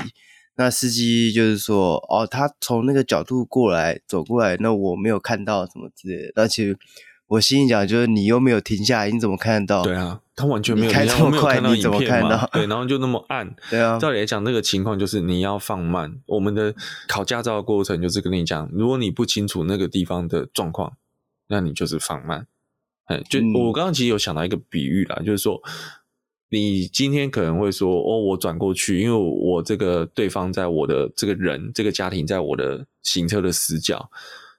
[0.55, 6.75] 那司机就是说，哦，他从那个角度过来走过来，那我没有看到什么之类的，而且。
[7.31, 9.83] 我心里讲，就是你又没有停下来，你怎么看得到？
[9.83, 12.45] 对啊，他完全没有开这么快，你怎么看到？
[12.51, 13.55] 对，然后就那么暗。
[13.71, 16.19] 对啊，照理来讲，那个情况就是你要放慢。
[16.25, 16.75] 我们的
[17.07, 20.97] 考驾照的过程就是跟你讲，如果你不清楚那个地方的状况，
[21.47, 22.47] 那你就是放慢。
[23.05, 25.61] 哎，就我刚刚其实有想到一个比喻啦，嗯、就是说，
[26.49, 34.11] 你今天可能会说，哦，我转过去，因为我这个对方在我的这个人这个家庭在我的行车的死角。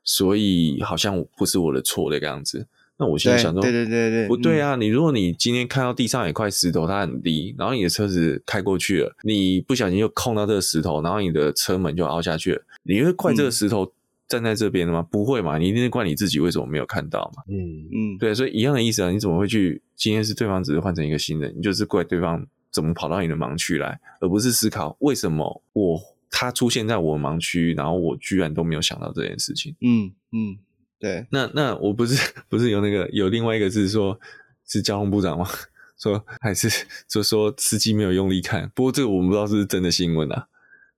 [0.05, 4.75] 所以好像不是我的错的样子，那我现在想说，对对对对，不对啊！
[4.75, 13.93] 嗯、你如果你今天看到地上有一块石头，它很低，然后你的车子开过去了，你不小心又碰到这个石头，然后你的车门就凹下去了，你会怪这个石头
[14.29, 15.01] 站在这边的吗？
[15.01, 17.43] 嗯、不会嘛，你一定是怪你自己为什么没有看到嘛。
[17.49, 19.81] 嗯嗯，对，所以一样的意思啊，你怎么会去？
[19.97, 26.01] 今天是对方只是换成一个新人，你就是怪对方怎么跑到你的盲区来，而不是思考为什么我。
[26.35, 29.77] 他出现在我盲区，然后我居然都没有想到这件事情。
[29.83, 30.57] 嗯嗯，
[30.99, 31.27] 对。
[31.31, 34.19] 那那我不是不是有那个有另外一个是说，
[34.67, 35.47] 是交通部长吗？
[36.01, 36.69] 说还是
[37.07, 38.69] 就说司机没有用力看。
[38.75, 40.49] 不过这个我们不知道是不是真的新闻啊，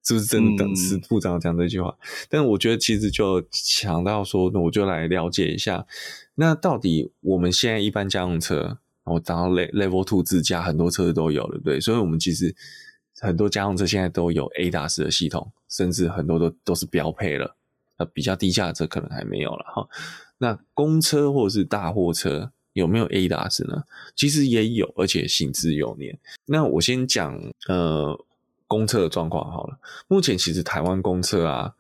[0.04, 0.64] 是不是真的？
[0.64, 1.88] 等司部长讲这句话。
[1.88, 5.84] 嗯、但我觉得其实就想到说，那我就来了解一下，
[6.36, 11.80] 那到底我们现在一般家用车，然后当 level two 自驾，很多车子都有了，对。
[11.80, 12.54] 所以我们其实。
[13.20, 17.56] 很多家用车现在都有 ADAS 的系统，甚至很多都都是标配了。
[17.96, 19.88] 呃，比较低价的车可能还没有了哈。
[20.38, 23.84] 那公车或者是大货车有没有 ADAS 呢？
[24.16, 26.18] 其实也有，而且行之有年。
[26.46, 28.18] 那我先讲呃
[28.66, 29.78] 公车的状况好了。
[30.08, 31.74] 目前其实台湾公车啊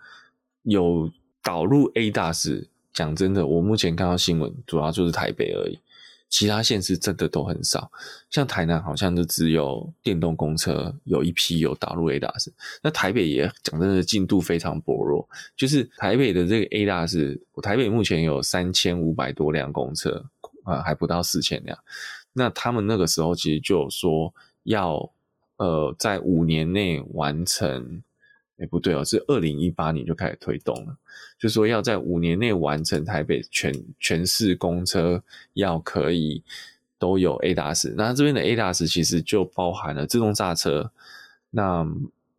[0.62, 1.10] 有
[1.42, 5.80] 导入 ADAS，讲真的，我目前看到新闻主要就是台北而已。
[6.28, 7.90] 其他县市真的都很少，
[8.28, 12.48] 像台南好像就只有电动公车有一批有导入 ADAS，
[12.82, 20.24] 那台北也讲真的进度非常薄弱，就是台北的这个 ADAS，台北目前有三千五百多辆公车
[20.64, 21.78] 啊，还不到四千辆，
[22.32, 24.34] 那他们那个时候其实就有说
[24.64, 25.12] 要
[25.58, 28.02] 呃在五年内完成。
[28.58, 30.96] 哎，不对哦，是二零一八年就开始推动了，
[31.38, 35.22] 就说要在五年内完成台北全全市公车
[35.54, 36.42] 要可以
[36.98, 40.92] 都有 ADAS，那这边的 ADAS 其实就包含了自动刹车，
[41.50, 41.84] 那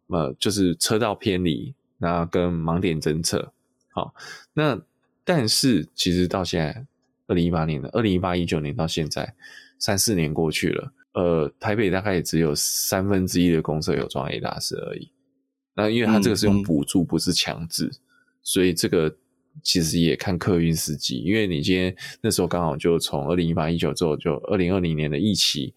[0.08, 3.52] 呃就是车道偏离，那跟盲点侦测。
[3.90, 4.16] 好，
[4.54, 4.82] 那
[5.26, 6.86] 但是其实到现在
[7.28, 9.34] 二零一八年的二零一八一九年到现在
[9.78, 15.10] 三四年过去了，呃，台北大概也只有三分之一的公车有装 ADAS 而已。
[15.76, 17.92] 那因为它这个是用补助，不是强制，
[18.42, 19.14] 所以这个
[19.62, 21.20] 其实也看客运司机。
[21.20, 25.72] 因为你今天那时候刚好就从二零一八一九之后，就二零二零年的疫情，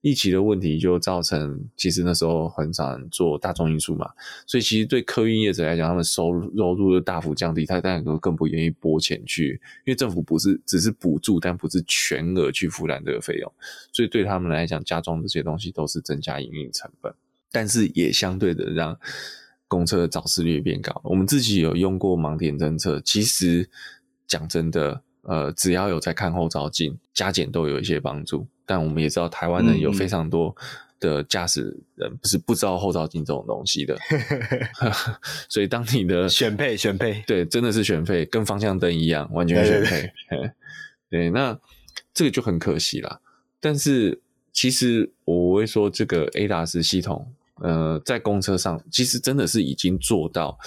[0.00, 4.10] 疫情的问题就造成，其实那时候很少人做大众运输嘛，
[4.46, 13.52] 所以其实对客运业者来讲，他们收入收入就大幅降低，他当然都更不愿意拨钱去，因为政府不是只是补助，但不是全额去负担这个费用，
[13.92, 17.14] 所以对他们来讲，加装这些东西都是增加营运成本。
[17.54, 18.98] 但是也相对的让
[19.68, 21.00] 公车的肇事率变高。
[21.04, 23.70] 我们自己有用过盲点侦测，其实
[24.26, 28.44] 讲真的，呃，只要有在看后照镜，加减都有一些帮助。
[28.66, 30.52] 但我们也知道，台湾人有非常多
[30.98, 33.96] 的驾驶人不是不知道后照镜这种东西的，
[35.48, 40.10] 所以当你的选配选配，对，真的是选配，跟方向灯一样，完全选配。
[41.08, 41.56] 对，那
[42.12, 43.20] 这个就很可惜啦。
[43.60, 44.20] 但是
[44.52, 47.32] 其实我会说，这个 ADAS 系统。
[47.62, 50.58] 呃，在公车上，其实真的是已经做到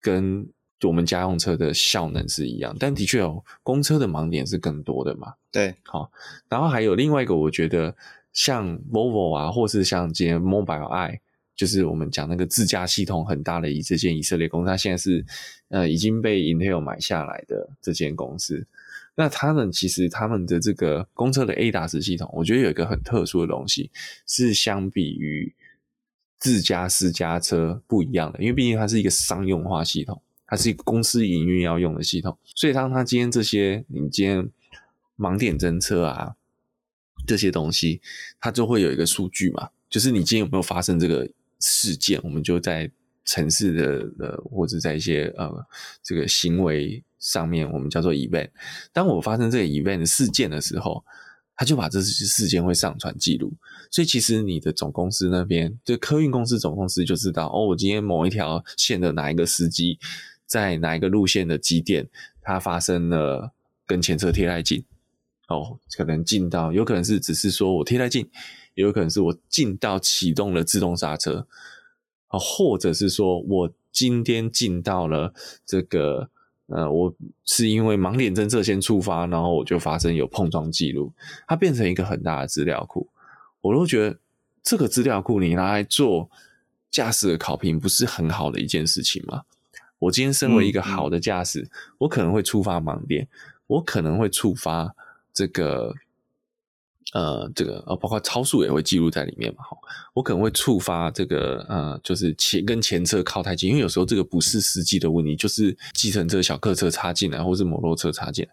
[0.00, 0.48] 跟
[0.82, 5.34] 我们家用车的效能是一样，但的确哦，公车的盲点是更多的嘛。
[5.52, 6.10] 对，好，
[6.48, 7.94] 然后还有另外一个，我觉得
[8.32, 11.18] 像 Volvo 啊，或是像今天 Mobileye，
[11.54, 15.22] 就是我们讲那个自驾系统很大的一这间以色列公司，它现在是
[15.68, 18.66] 呃已经被 Intel 买下来的这间公司。
[19.14, 23.90] 那他们其实他们的这个公车的 ADAS 系统，我觉得有一个很特殊的东西，
[24.26, 25.54] 是相比于。
[26.40, 34.50] 自家私家车不一样的，因为毕竟它是一个商用化系统，它是一个公司营运要用的系统，所以当它今天这些，你今天
[35.18, 36.34] 盲点侦测啊
[37.26, 38.00] 这些东西，
[38.40, 41.28] 它就会有一个数据嘛，就是你今天有没有发生这个
[41.60, 42.90] 事件，我们就在
[43.26, 45.52] 城市的呃或者在一些呃
[46.02, 48.48] 这个行为上面，我们叫做 event。
[48.92, 51.04] 当我发生这个 event 事件的时候。
[51.60, 53.52] 他就把这些事件会上传记录，
[53.90, 59.98] 所以其实你的总公司那边，就客运公司总公司就知道哦，我今天某一条线的哪一个司机，
[60.46, 62.08] 在哪一个路线的几点，
[62.40, 63.52] 他发生了
[63.86, 64.82] 跟前车贴太近，
[65.48, 68.30] 哦，可能近到，有可能是只是说我贴太近，
[68.74, 71.46] 也有可能是我近到启动了自动刹车，
[72.28, 75.34] 啊，或者是说我今天进到了
[75.66, 76.30] 这个。
[76.70, 81.12] 呃，我是因为盲点侦测先触发，然后我就发生有碰撞记录，
[81.46, 83.08] 它变成一个很大的资料库。
[83.60, 84.18] 我都觉得
[84.62, 86.30] 这个资料库你拿来做
[86.90, 89.42] 驾驶的考评，不是很好的一件事情吗？
[89.98, 93.28] 我今天身为一个好的驾驶，我可能会触发盲点，
[93.66, 94.94] 我可能会触发
[95.32, 95.94] 这个。
[97.12, 99.76] 呃，这个呃，包括超速也会记录在里面嘛，哈，
[100.14, 108.50] 我可能会触发这个呃，就是前跟前车靠太近，因为有时候这个不是司机的问题，就是计程车、小客车插进来，或是摩托车插进来。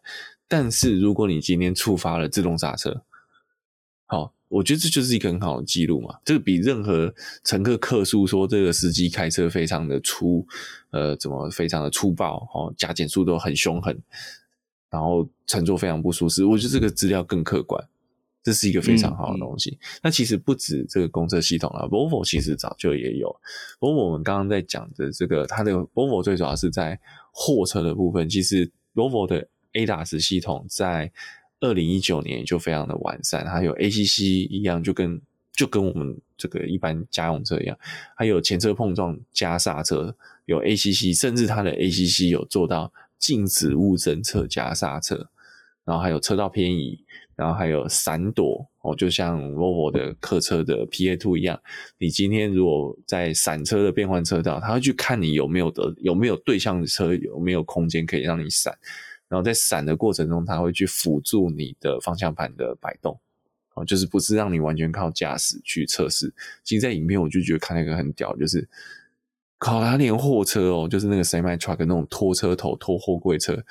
[0.48, 3.04] 但是如果你今天触发了自动刹车，
[4.08, 10.48] 好，我觉得这就是一个很好的记录嘛，这个比任何乘客客诉说这个司机开车非常的粗，
[10.90, 13.96] 呃，怎么非常的粗暴，哦，加减速都很凶狠，
[14.90, 17.88] 然后乘坐非常不舒适，我觉得这个资料更客观。
[18.48, 19.72] 这是一个非常好的东西。
[19.72, 23.28] 嗯嗯、那其实不止这个公车系统啊，Volvo 其实早就也有。
[23.78, 26.98] Volvo 我们刚刚在讲的这个，它的 Volvo 最主要是在
[27.34, 28.30] 货车的部分。
[28.30, 31.12] 其实 Volvo 的 ADAS 系统在
[31.60, 37.78] 二零一九年就非常的完善，还有 ACC 一样，就跟就跟我们这个一般家用车一样，
[38.16, 45.30] 还有前车碰撞加刹车有 ACC，甚至它的 ACC 有做到禁止物侦测加刹车，
[45.84, 47.04] 然后还有车道偏移。
[47.38, 51.62] 然后还有闪躲哦，就像 Volvo 的客车的 PA2 一样，
[52.00, 58.76] 你今天如果在闪车的变换车道，它会去看你有没有的有没有对向车有没有空间可以让你闪，
[59.28, 63.20] 然后在闪的过程中，它会去辅助你的方向盘的摆动
[63.76, 66.34] 哦，就是不是让你完全靠驾驶去测试。
[66.64, 68.68] 其实，在影片我就觉得看那个很屌，就是
[69.60, 73.64] 靠他连货车哦，就是那个 semi truck 那种拖车头拖货柜车，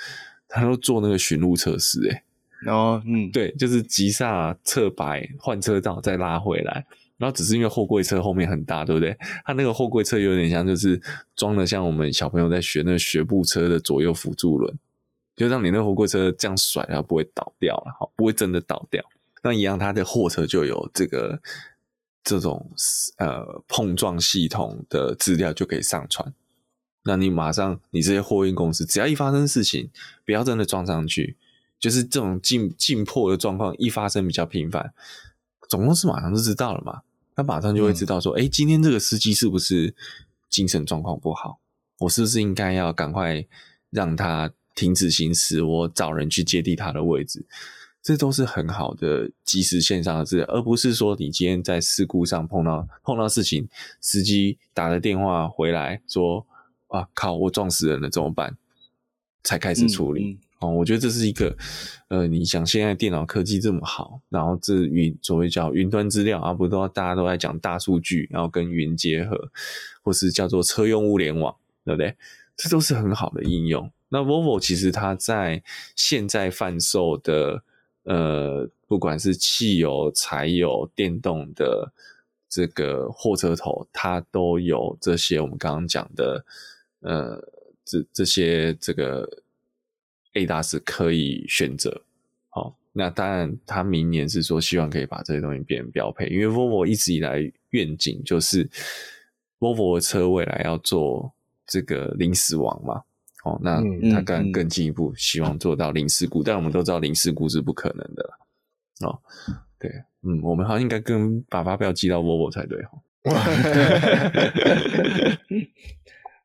[0.46, 2.22] 他都做那个巡路测试诶。
[2.62, 6.87] 然后，嗯，对，就是急刹、侧摆、换车道，再拉回来。
[7.19, 9.16] 然后只是因为货柜车后面很大，对不对？
[9.45, 11.01] 它那个货柜车有点像，就是
[11.35, 14.79] 装的像我们小朋友在学那个学步车的左右辅助轮，
[15.35, 19.03] 就让你那个货柜车这样甩，它不会倒掉了，好，不会真的倒掉。
[19.42, 21.40] 那一样，它的货车就有这个
[22.23, 22.71] 这种
[23.16, 26.35] 呃碰撞系统的资料就可以上传。
[27.05, 29.88] 那你马上，你这些货运公司，只要一发生事情，
[30.27, 31.37] 不要真的撞上去。
[31.78, 34.92] 就是这种进进破的状况一发生比较频繁，
[35.68, 37.02] 总公司马上就知道了嘛，
[37.34, 39.94] 他马上就会知道说，哎、嗯，今天这个司机是不是
[40.48, 41.60] 精神状况不好？
[41.98, 43.44] 我是不是应该要赶快
[43.90, 45.62] 让他停止行驶？
[45.62, 47.44] 我找人去接替他的位置，
[48.02, 53.68] 这都是很好的及时线上的资料，而不是说你今天在事故上碰到碰到事情，
[54.00, 56.46] 司机打了电话回来说，
[56.88, 58.56] 啊靠，我撞死人了，怎么办？
[59.42, 60.24] 才开始处理。
[60.24, 61.55] 嗯嗯哦，我觉得这是一个，
[62.09, 69.51] 呃，你想现在电脑科技这么好，然后这云所谓叫云端资料啊，不都大家都在讲大数据，然后跟云结合，
[70.03, 72.16] 或是叫做车用物联网，对不对？
[72.57, 73.92] 这都是很好的应用。
[74.09, 75.62] 那 Volvo 其实它在
[75.95, 77.62] 现在贩售的，
[78.05, 81.92] 呃，不管是汽油、柴油、电动的
[82.49, 86.42] 这个货车头，它都有这些我们刚刚讲的，
[87.01, 87.47] 呃，
[87.85, 89.29] 这这些这个。
[90.37, 92.03] ADAS 可以选择，
[92.51, 98.68] 好，那当然，他明年是说希望可以把这些东西变成标配，因为 Volvo 一直以来愿景就是
[99.59, 101.33] Volvo 的车未来要做
[101.66, 103.03] 这个零死亡嘛，
[103.44, 108.38] 哦，那他更更进一步希望做到零事故，但我们都知道零事故是不可能的了，
[109.09, 109.18] 哦，
[109.79, 109.90] 对，
[110.22, 112.85] 嗯，我们好像应该跟把发票寄到 Volvo 才对，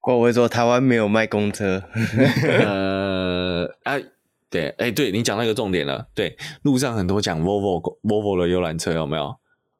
[0.02, 0.14] 哈。
[0.16, 1.82] 我会说台湾没有卖公车，
[2.64, 4.04] 呃，哎，
[4.50, 9.36] 对，哎，对你讲那个重点了，对，路上很多讲 Volvo Volvo 的游览车有没有？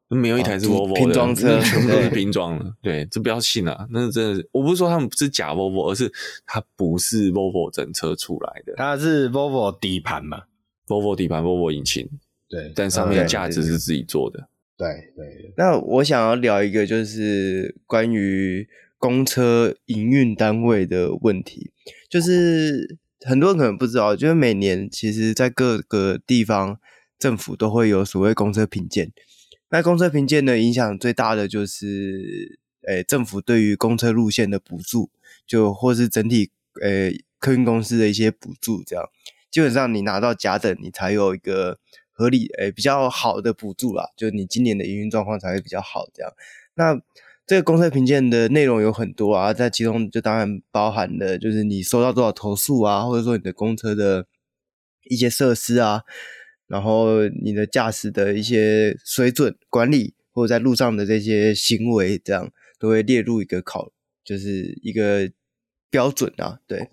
[0.08, 6.12] 没有一台是 Volvo 的拼装车，全部都是拼装的，对，这不要信啊，那真的是，我不是说他们不是假 Volvo，而是
[6.44, 10.42] 它不是 Volvo 整车出来的，它是 Volvo 底盘嘛
[10.86, 12.06] ，Volvo 底盘，Volvo 引擎，
[12.48, 15.54] 对，但上面的架子是自己做的，对对，对。
[15.56, 18.68] 那我想要聊一个，就是关于。
[19.02, 21.72] 公车营运单位的问题，
[22.08, 26.78] 就是很多人可能不知道，就是每年其实在各个地方
[27.18, 29.10] 政府都会有所谓公车评鉴。
[29.70, 35.10] 那公车评鉴呢，影响最大的就是，诶，政府对于公车路线的补助，
[35.48, 39.04] 就或是整体诶客运公司的一些补助，这样
[39.50, 41.80] 基本上你拿到甲等，你才有一个
[42.12, 46.32] 合理诶比较好的补助啦，就你今年的营运状况才会比较好，这样
[46.76, 47.02] 那。
[47.46, 54.26] 这个公车评鉴的内容有很多啊，在其中就当然包含了就是你收到多少投诉啊，或者说你的公车的
[55.10, 56.02] 一些设施啊，
[56.66, 63.92] 然后你的驾驶的一些水准管理，或者在路上的这些行为，这样都会列入一个考，
[64.24, 65.30] 就是一个
[65.90, 66.60] 标准啊。
[66.66, 66.88] 对，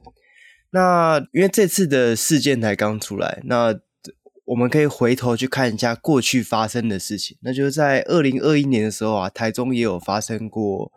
[0.72, 3.80] 那因为这次的事件才刚出来，那。
[4.50, 10.92] 我们可以回头去看一下过去发生的事情，那就是在二零二一年的时候啊，台中也有发生过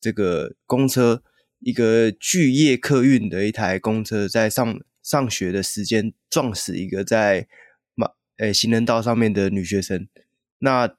[0.00, 1.22] 这个公车
[1.60, 7.46] 一个巨业客运的一台公车在上上学的时间撞死一个在
[7.94, 10.08] 马诶行人道上面的女学生。
[10.60, 10.96] 那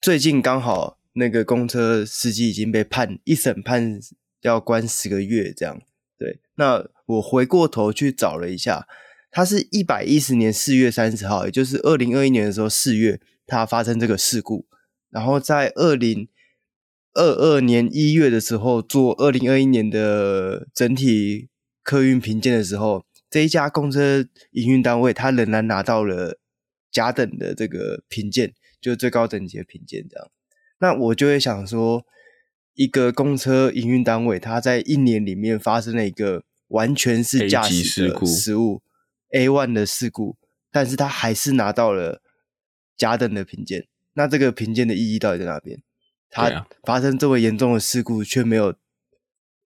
[0.00, 4.00] 最近刚好那个公车司机已经被判一审判
[4.40, 5.82] 要关十个月，这样
[6.16, 6.40] 对。
[6.54, 8.88] 那我回过头去找了一下。
[9.36, 14.64] 它是一百一十年四月三十号，也就是二零二一年的时候四月，它发生这个事故。
[15.10, 16.28] 然后在二零
[17.14, 21.48] 二二年一月的时候，做二零二一年的整体
[21.82, 26.38] 客运评鉴的时候，这一家公车营运单位，它仍然拿到了
[26.92, 30.06] 甲等的这个评鉴，就是最高等级的评鉴。
[30.08, 30.30] 这样，
[30.78, 32.04] 那我就会想说，
[32.74, 38.80] 一个公车营运单位，它在一年里面发生了一个完全是驾驶的失误。
[39.34, 40.36] A one 的事故，
[40.70, 42.22] 但是他还是拿到了
[42.96, 43.88] 甲等的评鉴。
[44.14, 45.82] 那这个评鉴的意义到底在哪边？
[46.30, 48.74] 他发生这么严重的事故，却没有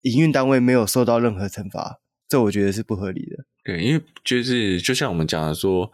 [0.03, 3.45] 营运单位没有受到任何惩罚，这我觉得是不合理的。
[3.62, 5.93] 对，因为就是就像我们讲的说，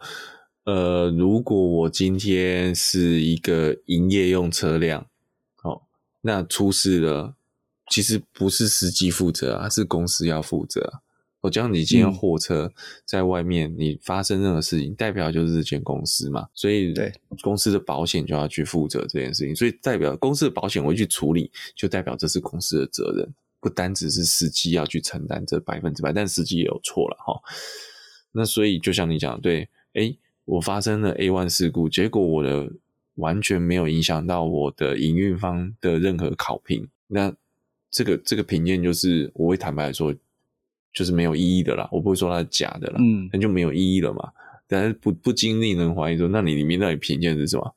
[0.63, 5.07] 呃，如果我今天是一个营业用车辆，
[5.63, 5.81] 哦，
[6.21, 7.35] 那出事了，
[7.89, 11.04] 其实不是司机负责啊，是公司要负责啊。
[11.45, 12.71] 我讲你今天货车
[13.05, 27.39] 在外面，你发生任何事情，代表就是这间公司嘛，所以对公司的保险就要去负责这件事情，所以代表公司的保险会去处理，就代表这是公司的责任，不单只是司机要去承担这百分之百，但司机也有错了哈。
[28.31, 32.67] 那所以就像你讲，对，诶，我发生了 A one 事故，结果我的
[33.17, 37.31] 完全没有影响到我的营运方的任何考评，那
[37.91, 40.11] 这个这个评鉴就是我会坦白说。
[40.95, 44.31] 就是没有意义的啦，我不会说它是假的啦，嗯，那就没有意义了嘛。
[44.65, 47.75] 但是不不经令人怀疑说，那你里面到底评鉴是什么？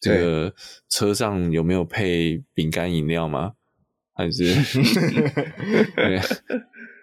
[0.00, 0.54] 这个
[0.88, 3.52] 车上有没有配饼干饮料吗？
[4.14, 4.54] 还是
[5.94, 6.18] 对，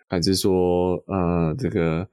[0.09, 2.07] 还是说呃这个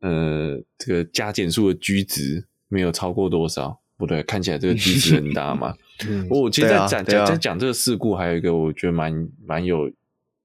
[0.00, 3.78] 呃这个加减速的居值没有超过多少？
[3.98, 5.74] 不对，看起来这个居值很大嘛。
[6.08, 9.92] 嗯，我其实在讲讲在讲这个事故，还有一个我觉得蛮蛮有。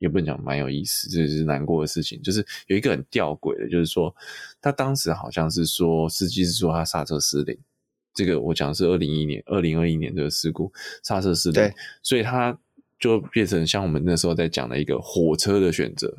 [0.01, 2.19] 也不能讲蛮有意思，这是难过的事情。
[2.23, 4.13] 就是有一个很吊诡的，就是说
[4.59, 7.55] 他当时好像是说司机是说他刹车失灵，
[8.13, 10.73] 这个我讲的是二零一一年、二零二一年这个事故
[11.03, 12.57] 刹车失灵，对，所以他
[12.99, 16.17] 就变成像我们那时候在讲的一个火车的选择。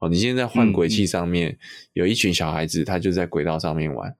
[0.00, 1.58] 哦，你现在在换轨器上面、嗯、
[1.92, 4.14] 有一群小孩子，他就在轨道上面玩。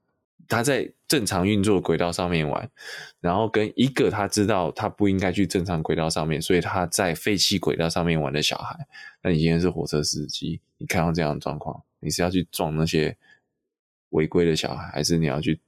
[0.49, 2.71] 他在正常运作轨道上面玩，
[3.21, 8.77] 然后跟一个他知道他不应该去正常轨道上面，所以他在废弃轨道上面玩的小孩。
[9.23, 13.17] 那你今天是火车司机，你看到这样的状况，你是要去撞那些
[14.11, 15.61] 违规的小孩，还是你要去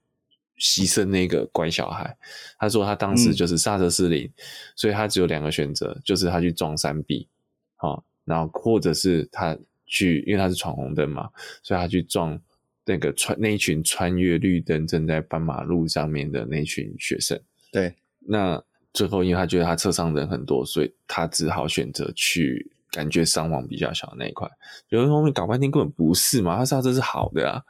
[0.59, 2.17] 牺牲那个乖小孩？
[2.59, 4.43] 他说他当时就是刹车失灵，嗯、
[4.75, 7.29] 所以他只有两个选择，就是他去撞山壁，
[7.77, 9.57] 好，然后或者是他
[9.87, 11.31] 去，因为他是闯红灯嘛，
[11.63, 12.41] 所以他去撞。
[12.87, 17.39] 那个穿那一群穿越绿灯正在斑马路上面的那群学生，
[17.73, 18.63] 对，那
[18.93, 24.49] 最后因为他觉得他车上人很多，所以他只好选择去感觉伤亡比较小的那一块。
[24.89, 27.63] 有人后面搞半天根本不是嘛，他刹车是好的啊，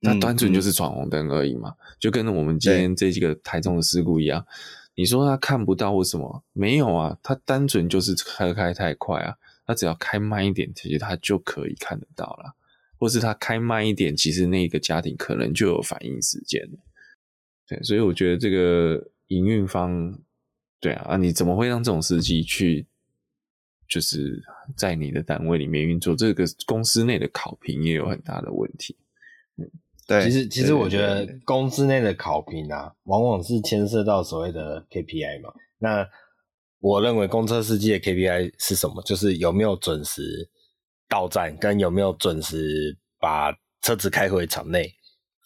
[0.00, 4.44] 那单纯就是闯红灯而已嘛，嗯嗯、就跟我们今天这几个台中的事故一样。
[4.96, 6.42] 你说他看不到或什么？
[6.52, 12.54] 没有啊，他单纯就是车开太快啊，他只要开慢一点，其实他就可以看得到了。
[12.98, 16.78] 或是他开慢一点，其实那个家庭可能就有反应时间了。
[17.68, 20.18] 对，所以我觉得这个营运方，
[20.80, 22.86] 对啊，啊，你怎么会让这种司机去，
[23.88, 24.40] 就是
[24.76, 26.14] 在你的单位里面运作？
[26.14, 28.96] 这个公司内的考评也有很大的问题。
[29.56, 29.68] 嗯，
[30.06, 35.52] 对，其实其实我觉得公司内的考评啊，往往是牵涉到所谓的 KPI 嘛。
[35.78, 36.08] 那
[36.78, 39.02] 我认为公车司机的 KPI 是什么？
[39.02, 40.48] 就是有没有准时。
[41.08, 43.52] 到站跟有没有准时把
[43.82, 44.94] 车子开回场内，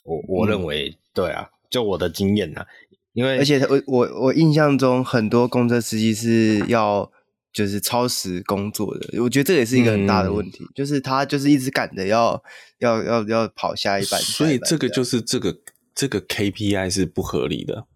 [0.05, 2.67] 我我认为、嗯、对啊，就我的经验啊，
[3.13, 7.11] 因为而且我我我印象中很多公车司机是要
[7.53, 12.43] 就是超时工作的，我觉得这也是一个很大的问题，嗯、就是他就是一直赶着要
[12.79, 15.59] 要要要跑下一班，所以这个就是这个
[15.95, 17.87] 这个 KPI 是不合理的。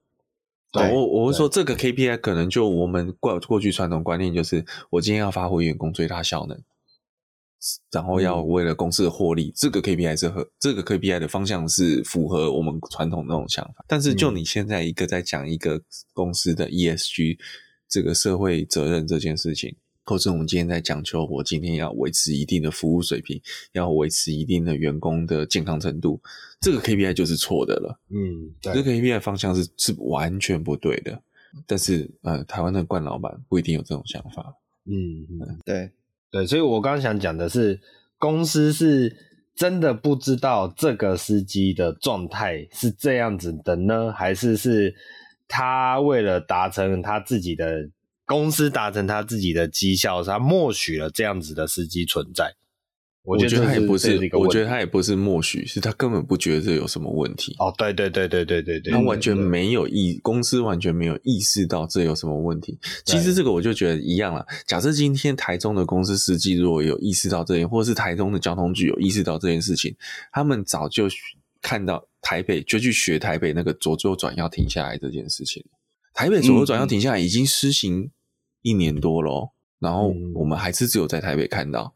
[0.72, 6.60] 对，我我会说这个 KPI 可能就我们过过去传统观念就是我今天要发挥员工最大效能。
[7.90, 13.84] 然后要为了公司的获利，嗯、这个 KPI 是和这个 KPI 的方向是符合我们传统那种想法。
[13.88, 15.80] 但是就你现在一个在讲一个
[16.12, 17.38] 公司的 ESG
[17.88, 23.40] 这个社会责任这件事情，或是我们今天在讲求我今天要维持一定的服务水平，
[23.72, 26.20] 要维持一定的员工的健康程度，
[26.60, 27.98] 这个 KPI 就是错的了。
[28.10, 31.22] 嗯，对，这个 KPI 方向是是完全不对的。
[31.66, 34.54] 但是呃，台湾的冠老板不一定有这种想法。
[34.86, 35.90] 嗯，嗯对。
[36.34, 37.80] 对，所以我刚刚想讲的是，
[38.18, 39.16] 公司是
[39.54, 44.92] 真的不知道这个司机的状态是这样子的呢，还是是
[45.46, 47.88] 他为了达成他自己的
[48.26, 52.52] 公司达成他自己的绩效，他默许了这样子的司机存在？
[53.24, 57.56] 我觉得他也不是，我觉得他也不是默许，是他根本不觉得这有什么问题。
[57.58, 62.78] 哦，对对对对对对对，他完全没有意，公司完全没有意识到这有什么问题。
[63.06, 64.44] 其实这个我就觉得一样了。
[64.66, 69.96] 假设今天台中的公司司机如果有意识到这件，或者是台中的交通局有意识到这件事情，
[70.30, 71.08] 他们早就
[71.62, 75.64] 看到台北就去学台北那个左右转要停下来这件事情。
[76.12, 78.10] 台北左右转要停下来已经施行
[78.60, 79.50] 一年多了，
[79.80, 81.94] 然后我们还是只有在台北看到。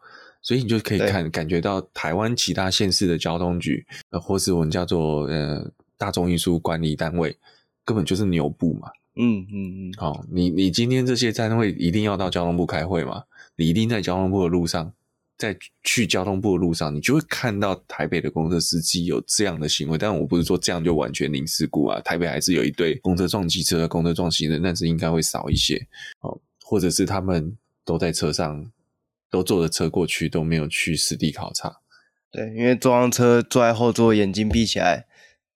[0.48, 7.36] 所以你就可以看感觉到台湾其他县市的交通局，呃，或是我们叫做呃大众运输管理单位，
[7.84, 8.88] 根本就是牛步嘛。
[9.16, 9.92] 嗯嗯嗯。
[9.98, 13.22] 好、哦，你你今天这些站会一定要到交通部开会嘛？
[13.56, 14.90] 你一定在交通部的路上
[15.36, 19.98] 在去交通部的路上，你就会看到台北的公车司机有这样的行为。
[19.98, 25.76] 但我不是说这样就完全零事故啊，台北还是有一堆公车撞机车、公车撞行人，但是应该会少一些
[26.20, 28.64] 哦，或者是他们都在车上，
[29.30, 31.76] 都坐着车过去，都没有去实地考察。
[32.30, 35.06] 对，因为坐上车坐在后座，眼睛闭起来，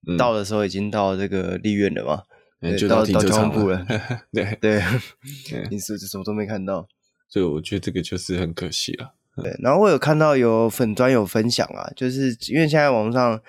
[0.07, 2.23] 嗯、到的时候已经到这个立院了嘛，
[2.61, 3.77] 嗯、就到停车场了。
[3.77, 3.85] 了
[4.33, 4.81] 对对，
[5.69, 6.87] 你是什么都没看到，
[7.29, 9.13] 所以我觉得这个就是很可惜了。
[9.35, 13.39] 对，然后我有看到有粉专有分享啊，就是因为现在网络上，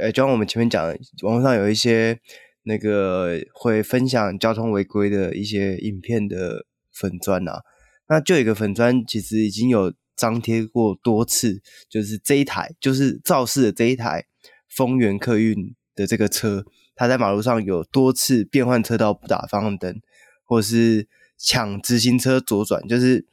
[0.00, 2.18] 呃，就像我们前面讲的，网络上有一些
[2.64, 7.62] 那个会分享交通违规的一些影片的粉专啊，
[8.08, 9.92] 那就有一个粉砖其实已经有。
[10.16, 14.26] 张贴过多次，就是这一台，就是肇事的这一台
[14.68, 20.00] 丰原客运的这个车，它在马路上有多次变换车道不打方向灯，
[20.44, 23.26] 或是抢直行车左转，就是，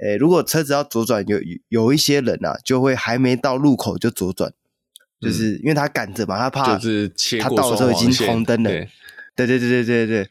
[0.00, 4.52] 诶、欸，如果车子要左转，有有一些人啊，就会还没到路口就左转，
[5.20, 7.08] 就是因为他赶着嘛，他怕就是
[7.40, 8.70] 他到的时候已经红灯了，
[9.36, 10.28] 对对对对对对。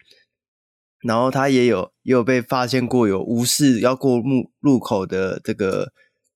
[1.04, 5.92] 然后他也有也有被发现过有无视要过路路口的这个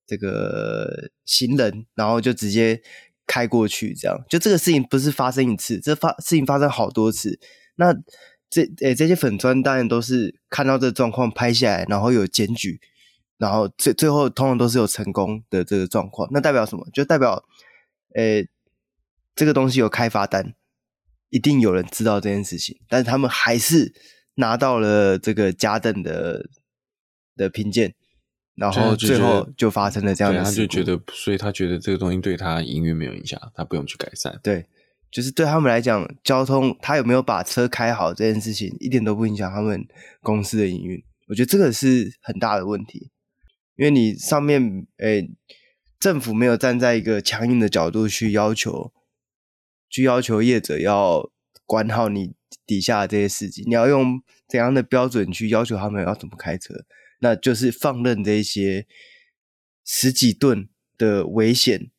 [0.06, 2.82] 这个行人，然后就直接
[3.26, 7.40] 开过去，这样就这个事情不是发生一次，这发事情发生好多次。
[7.76, 7.94] 那
[8.50, 12.78] 这诶这些粉砖当然都是看到这状况拍下来，然后有检举，
[13.38, 16.28] 然后最最后通常都是有成功的这个状况。
[16.30, 16.86] 那代表什么？
[16.92, 17.42] 就代表
[18.14, 18.48] 诶
[19.34, 20.54] 这个东西有开罚单，
[21.30, 23.94] 一定有人知道这件事情，但是他们还是。
[24.38, 26.48] 拿到了这个甲等的
[27.36, 27.92] 的评鉴，
[28.54, 30.50] 然后最后就发生了这样的事。
[30.50, 34.38] 他就觉得，所以他觉得这个东西对他营运没有影响，他不用去改善。
[34.42, 34.64] 对，
[35.10, 39.84] 就是对他们来讲，交通他有没有把车开好这件事情，一点都不影响他们
[40.22, 41.02] 公司的营运。
[41.26, 43.10] 我觉得这个是很大的问题，
[43.76, 45.30] 因为你上面诶、欸，
[45.98, 48.92] 政府没有站在一个强硬的角度去要求，
[49.90, 51.28] 去要求业者要
[51.66, 52.37] 管好你。
[52.66, 56.84] 底下的这些司机，你要用怎样的标准去要求他们要怎么开车？
[57.20, 58.86] 那就是放任这些
[59.84, 61.90] 十几吨的危险、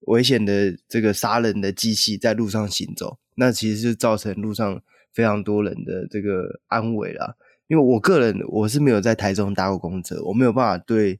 [0.00, 4.82] 危险的这个杀人的机器在路上行走，那其实是造成路上
[5.12, 7.36] 非常多人的这个安危啦。
[7.68, 11.18] 因为我个人我是没有在台中搭过公车，我没有办法对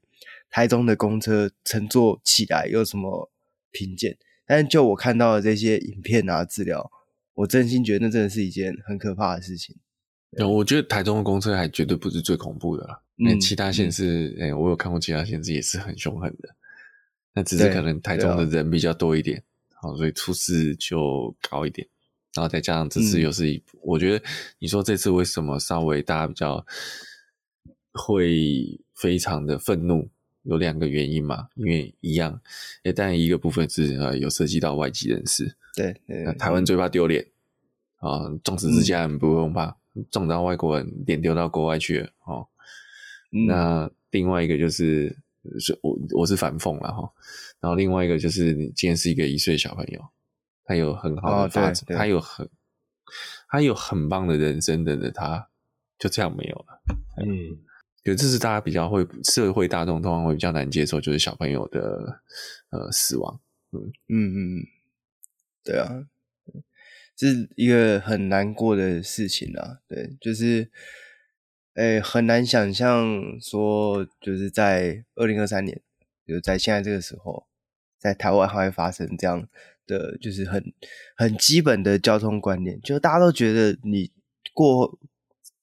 [0.49, 3.31] 台中的公车乘坐起来有什么
[3.71, 6.91] 评鉴，但是就我看到的这些影片啊资料。
[7.37, 9.75] 我真心觉得那真的是一件很可怕的事情。
[10.31, 12.99] 对，我觉得台中的公车还绝对不是最恐怖的啦。
[13.15, 16.49] 那、嗯、其他县市，哎、嗯欸，我有看过其他县市也是很凶狠的。
[17.33, 19.43] 那只是可能台中的人比较多一点，
[19.75, 21.87] 好、哦，所以出事就高一点。
[22.33, 24.25] 然后再加上这次又是一，嗯、我觉得
[24.57, 26.65] 你说这次为什么稍微大家比较
[27.93, 30.09] 会非常的愤怒，
[30.47, 31.47] 有两个原因嘛。
[31.55, 32.41] 因为一样，
[32.83, 35.55] 哎，当然一个部分是呃有涉及到外籍人士。
[35.75, 37.23] 对，对那台湾最怕丢脸
[37.97, 38.25] 啊！
[38.43, 42.47] 撞死自家人不用怕，嗯、撞到外国人脸丢到国外去了哦。
[43.31, 45.15] 嗯、那另外一个就是，
[45.59, 47.11] 是我我是反讽了哈。
[47.59, 50.01] 然后另外一个就是，你今天是一个一岁小朋友，
[50.63, 52.49] 他有很好的发展，哦、他有很
[53.49, 55.49] 他有很棒的人生等着他，
[55.99, 56.81] 就这样没有了。
[57.17, 57.57] 嗯，
[58.07, 62.21] 就这是大家比较会社会大众通常会比较难接受，就是小朋友的
[62.69, 63.37] 呃死亡。
[63.73, 64.67] 嗯嗯嗯。
[65.61, 66.07] 对啊，
[67.17, 69.79] 这是一个很难过的事情啊。
[69.89, 70.71] 对，就是，
[71.73, 75.81] 诶，很难想象说，就是在二零二三年，
[76.25, 77.45] 就是在现在这个时候，
[77.99, 79.45] 在台湾还会发生这样
[79.85, 80.73] 的，就是很
[81.17, 84.13] 很基本的交通观念，就大家都觉得你
[84.53, 84.97] 过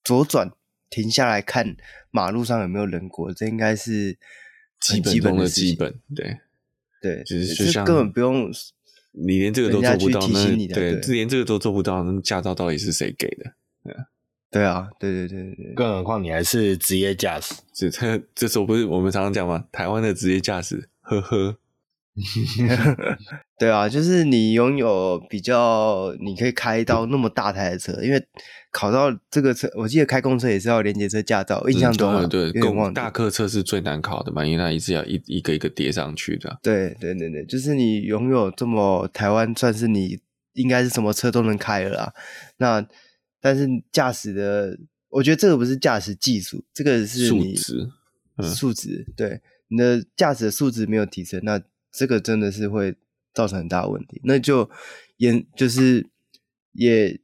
[0.04, 0.52] 左转
[0.90, 1.76] 停下来看
[2.10, 4.16] 马路上有没有人过，这应该是
[4.80, 6.38] 很基本的基本，对
[7.00, 8.50] 对，就是就像根本不用。
[9.16, 13.54] 你连这个都做不到，那对，对连这个都做不到，那驾照到底是谁给的？
[14.50, 19.64] 对啊，对对对对对，更何况你还是职业驾驶，这这 这时候不是我们常常讲吗？
[19.70, 21.56] 台湾的职业驾驶，呵呵。
[23.58, 28.24] 对啊，就是你拥有比较，你可以开到那么大台的车，因为
[28.70, 36.56] 考到这个车，我记得开公车也是要连接车驾照，印象中啊，嗯、对，公大客车是最难考的嘛，因为它一直要一一个一个叠上去的。
[36.62, 40.20] 对对对对，就是你拥有这么台湾，算是你
[40.52, 42.12] 应该是什么车都能开了啦。
[42.58, 42.86] 那
[43.40, 47.90] 但是驾驶的，我觉得这个不是驾驶技术，这个是你素质，
[48.36, 51.60] 嗯、素质，对你的驾驶的素质没有提升，那。
[51.94, 52.96] 这个真的是会
[53.32, 54.68] 造成很大的问题，那就
[55.16, 56.06] 也就是
[56.72, 57.20] 也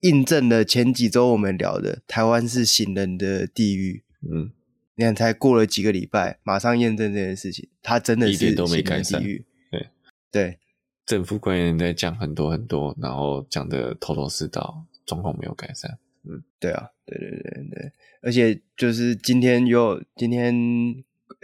[0.00, 4.02] 印证了前几周我们聊的台湾是行人的地狱。
[4.22, 4.50] 嗯，
[4.96, 9.22] 你看才过了几个礼拜，马上验证这件事情，他真的是一点都没改善。
[9.22, 9.88] 对
[10.30, 10.58] 对，
[11.06, 15.98] 政府官员在讲很多很多，然后讲的头头是道，状况没有改善。
[16.24, 17.92] 嗯，对啊，对对对对，
[18.22, 20.54] 而且就是今天又今天，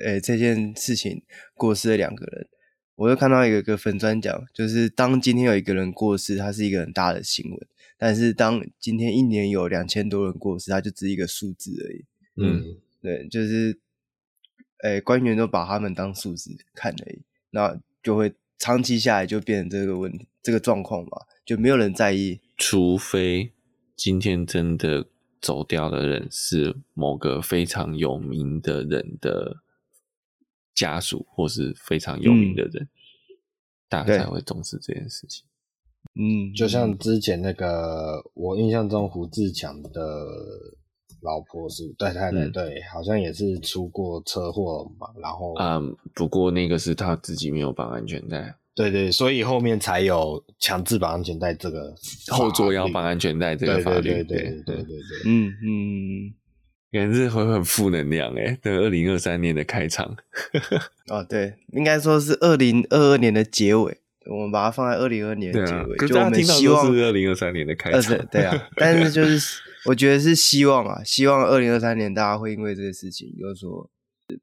[0.04, 1.22] 诶，这件事情
[1.54, 2.48] 过世的两个人，
[2.96, 12.04] 我又看到一个一个粉专讲，就是当今天有一个人过世，它是一个很大的新闻，但是当今天一年有两千多人过世，它就只是一个数字而已。
[12.36, 13.78] 嗯，对，就是，
[14.82, 23.52] 诶，官员都把他们当数字看而已，那就会长期下来就变成这个问题，这个状况嘛，就没有人在意，除非。
[23.96, 25.06] 今天真的
[25.40, 29.56] 走掉的人是某个非常有名的人的
[30.78, 32.88] 家属，或是非常有名的人，嗯、
[33.88, 35.44] 大家才会重视这件事情。
[36.14, 40.00] 嗯，就像之前那个，我印象中胡志强的
[41.20, 45.08] 老婆是对太太，对，好像也是出过车祸嘛。
[45.20, 48.54] 然后，嗯，不过那个是他自己没有绑安全带。
[48.74, 51.92] 对对，所以后面才有强制绑安全带这个
[52.28, 54.02] 后座要绑安全带这个法律。
[54.02, 56.34] 对对对对对对，嗯嗯，
[56.90, 60.16] 感觉会很负能量诶，对，二零二三年的开场。
[61.08, 65.96] 哦，对，应该说是二零二二年的结尾，我们把它放在二零二二年的结尾。
[66.08, 68.18] 就我们希望是二零二三年的开场。
[68.30, 73.90] 对啊， 但是就是我觉得是希望啊，希望二零二三年大家会因为这个事情，就是说，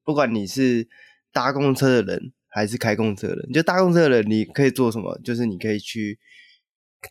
[0.04, 0.88] 不管你是
[1.32, 2.32] 搭公车的人。
[2.48, 5.20] 还是开公车的人，就搭公车的人，你可以做什么？
[5.26, 6.18] 就是你可以去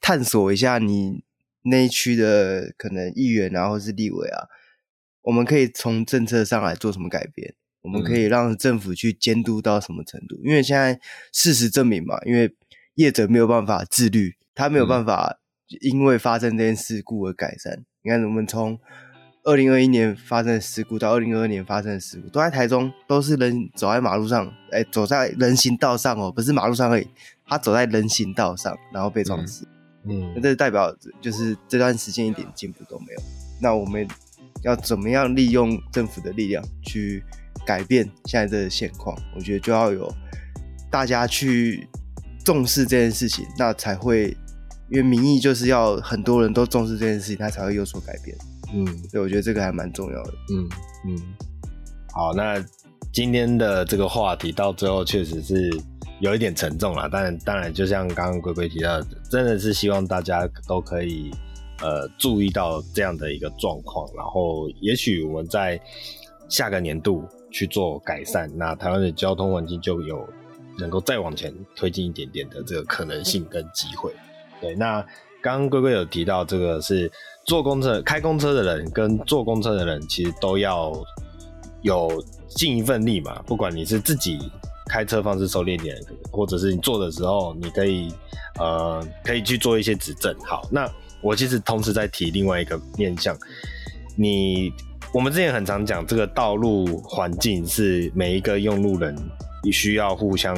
[0.01, 1.23] 探索一下你
[1.65, 4.49] 那一区的可能议员啊，或是立委啊，
[5.25, 7.55] 我们可以从政策上来做什么改变？
[7.83, 10.41] 我们可以让政府去监督到什么程度？
[10.43, 10.99] 因为现在
[11.33, 12.55] 事实证明嘛，因为
[12.95, 15.39] 业者没有办法自律，他没有办法
[15.83, 17.85] 因为发生这件事故而改善。
[18.03, 18.79] 你看，我们从
[19.43, 27.07] 二零二一年发生的事故到二零二二年发生的事故，都在台中，都是人走在马路上，哎、欸，走在人行道上哦，不是马路上而已，
[27.47, 29.69] 他走在人行道上，然后被撞死。
[30.05, 33.21] 嗯，那这代表就是这段时间一点进步都没有。
[33.61, 34.07] 那我们
[34.65, 37.23] 要怎么样利用政府的力量去
[37.67, 39.17] 改变现在这个现况？
[39.37, 40.13] 我觉得就要有
[40.91, 41.87] 大家去
[42.45, 44.37] 重视这件事情，那才会，
[44.91, 48.37] 因为民意就是要很多人都重视这件事情，它才会有所改变。
[48.73, 50.33] 嗯，对，我觉得这个还蛮重要的。
[50.53, 50.69] 嗯
[51.07, 51.19] 嗯，
[52.13, 52.63] 好，那
[53.13, 55.71] 今天的这个话题到最后确实是
[56.21, 61.31] 有一点沉重了，但当然，就像刚刚龟龟提到的，真的是希望大家都可以
[61.81, 65.81] 呃注意到这样的一个状况，然后也许我们在
[66.49, 70.29] 下个年度去做改善，那台湾的交通环境就有
[70.79, 74.13] 能够再往前推进一点点的这个可能性跟机会。
[74.61, 75.01] 对，那
[75.43, 77.11] 刚刚龟龟有提到这个是。
[77.47, 80.91] 坐公车、开公车的人跟坐公车的人，其实都要
[81.83, 83.43] 有尽一份力嘛。
[83.43, 84.39] 不管你是自己
[84.87, 85.95] 开车方式收敛点，
[86.33, 88.11] 或者是你坐的时候，你可以
[88.59, 90.35] 呃可以去做一些指正。
[90.41, 90.91] 好，那
[91.25, 93.37] 我其实同时在提另外一个面向，
[94.15, 94.71] 你
[95.13, 99.17] 我们之前很常讲，这个道路环境是每一个用路人
[99.63, 100.55] 必须要互相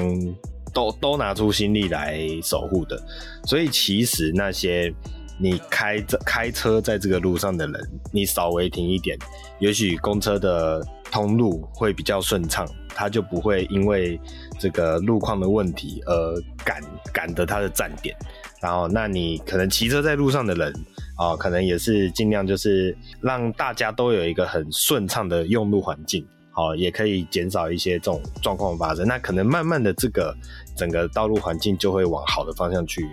[0.75, 3.01] 都都拿出心力来守护的。
[3.45, 4.93] 所以其实那些。
[5.39, 7.75] 你开着开车在这个路上的人，
[8.11, 9.19] 你稍微停一点，
[9.59, 14.19] 也许公车的通路会比较顺畅，他就不会因为
[14.59, 18.17] 这个路况的问题而赶赶得他的站点。
[18.61, 20.73] 然后，那你可能骑车在路上的人
[21.17, 29.07] 啊、可能也是尽量就是让大家都有一个很顺畅的用路环境，好、也可以减少一些这种状况发生。
[29.07, 30.37] 那可能慢慢的，这个
[30.77, 33.09] 整个道路环境就会往好的方向去。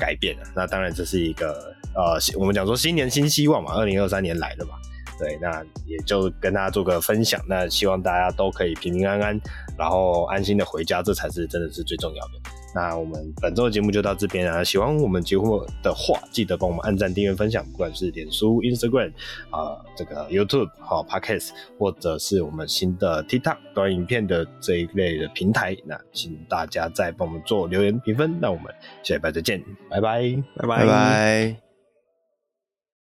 [0.00, 4.74] 改变了，那当然这是一个呃，我们讲说新年新希望嘛，二零二三年来了嘛，
[5.18, 9.40] 对，那也就跟大家做个分享，那希望大家都可以平平安安，
[9.76, 12.32] 然后安心的回家，这才是真的是最重要的。
[12.78, 14.62] 那我们本周的节目就到这边啊！
[14.62, 19.10] 喜欢我们节目的话，记得帮我们按赞、订阅、分享，不管是脸书、Instagram
[19.50, 28.38] 啊、呃，这个 YouTube 好、Podcast，或者是我们新的 TikTok 短影片的这一类的平台，那请大家再帮我们做留言评分。
[28.40, 28.72] 那我们
[29.02, 29.60] 下礼拜再见，
[29.90, 30.22] 拜拜，
[30.54, 30.78] 拜拜。
[30.78, 31.67] 拜拜。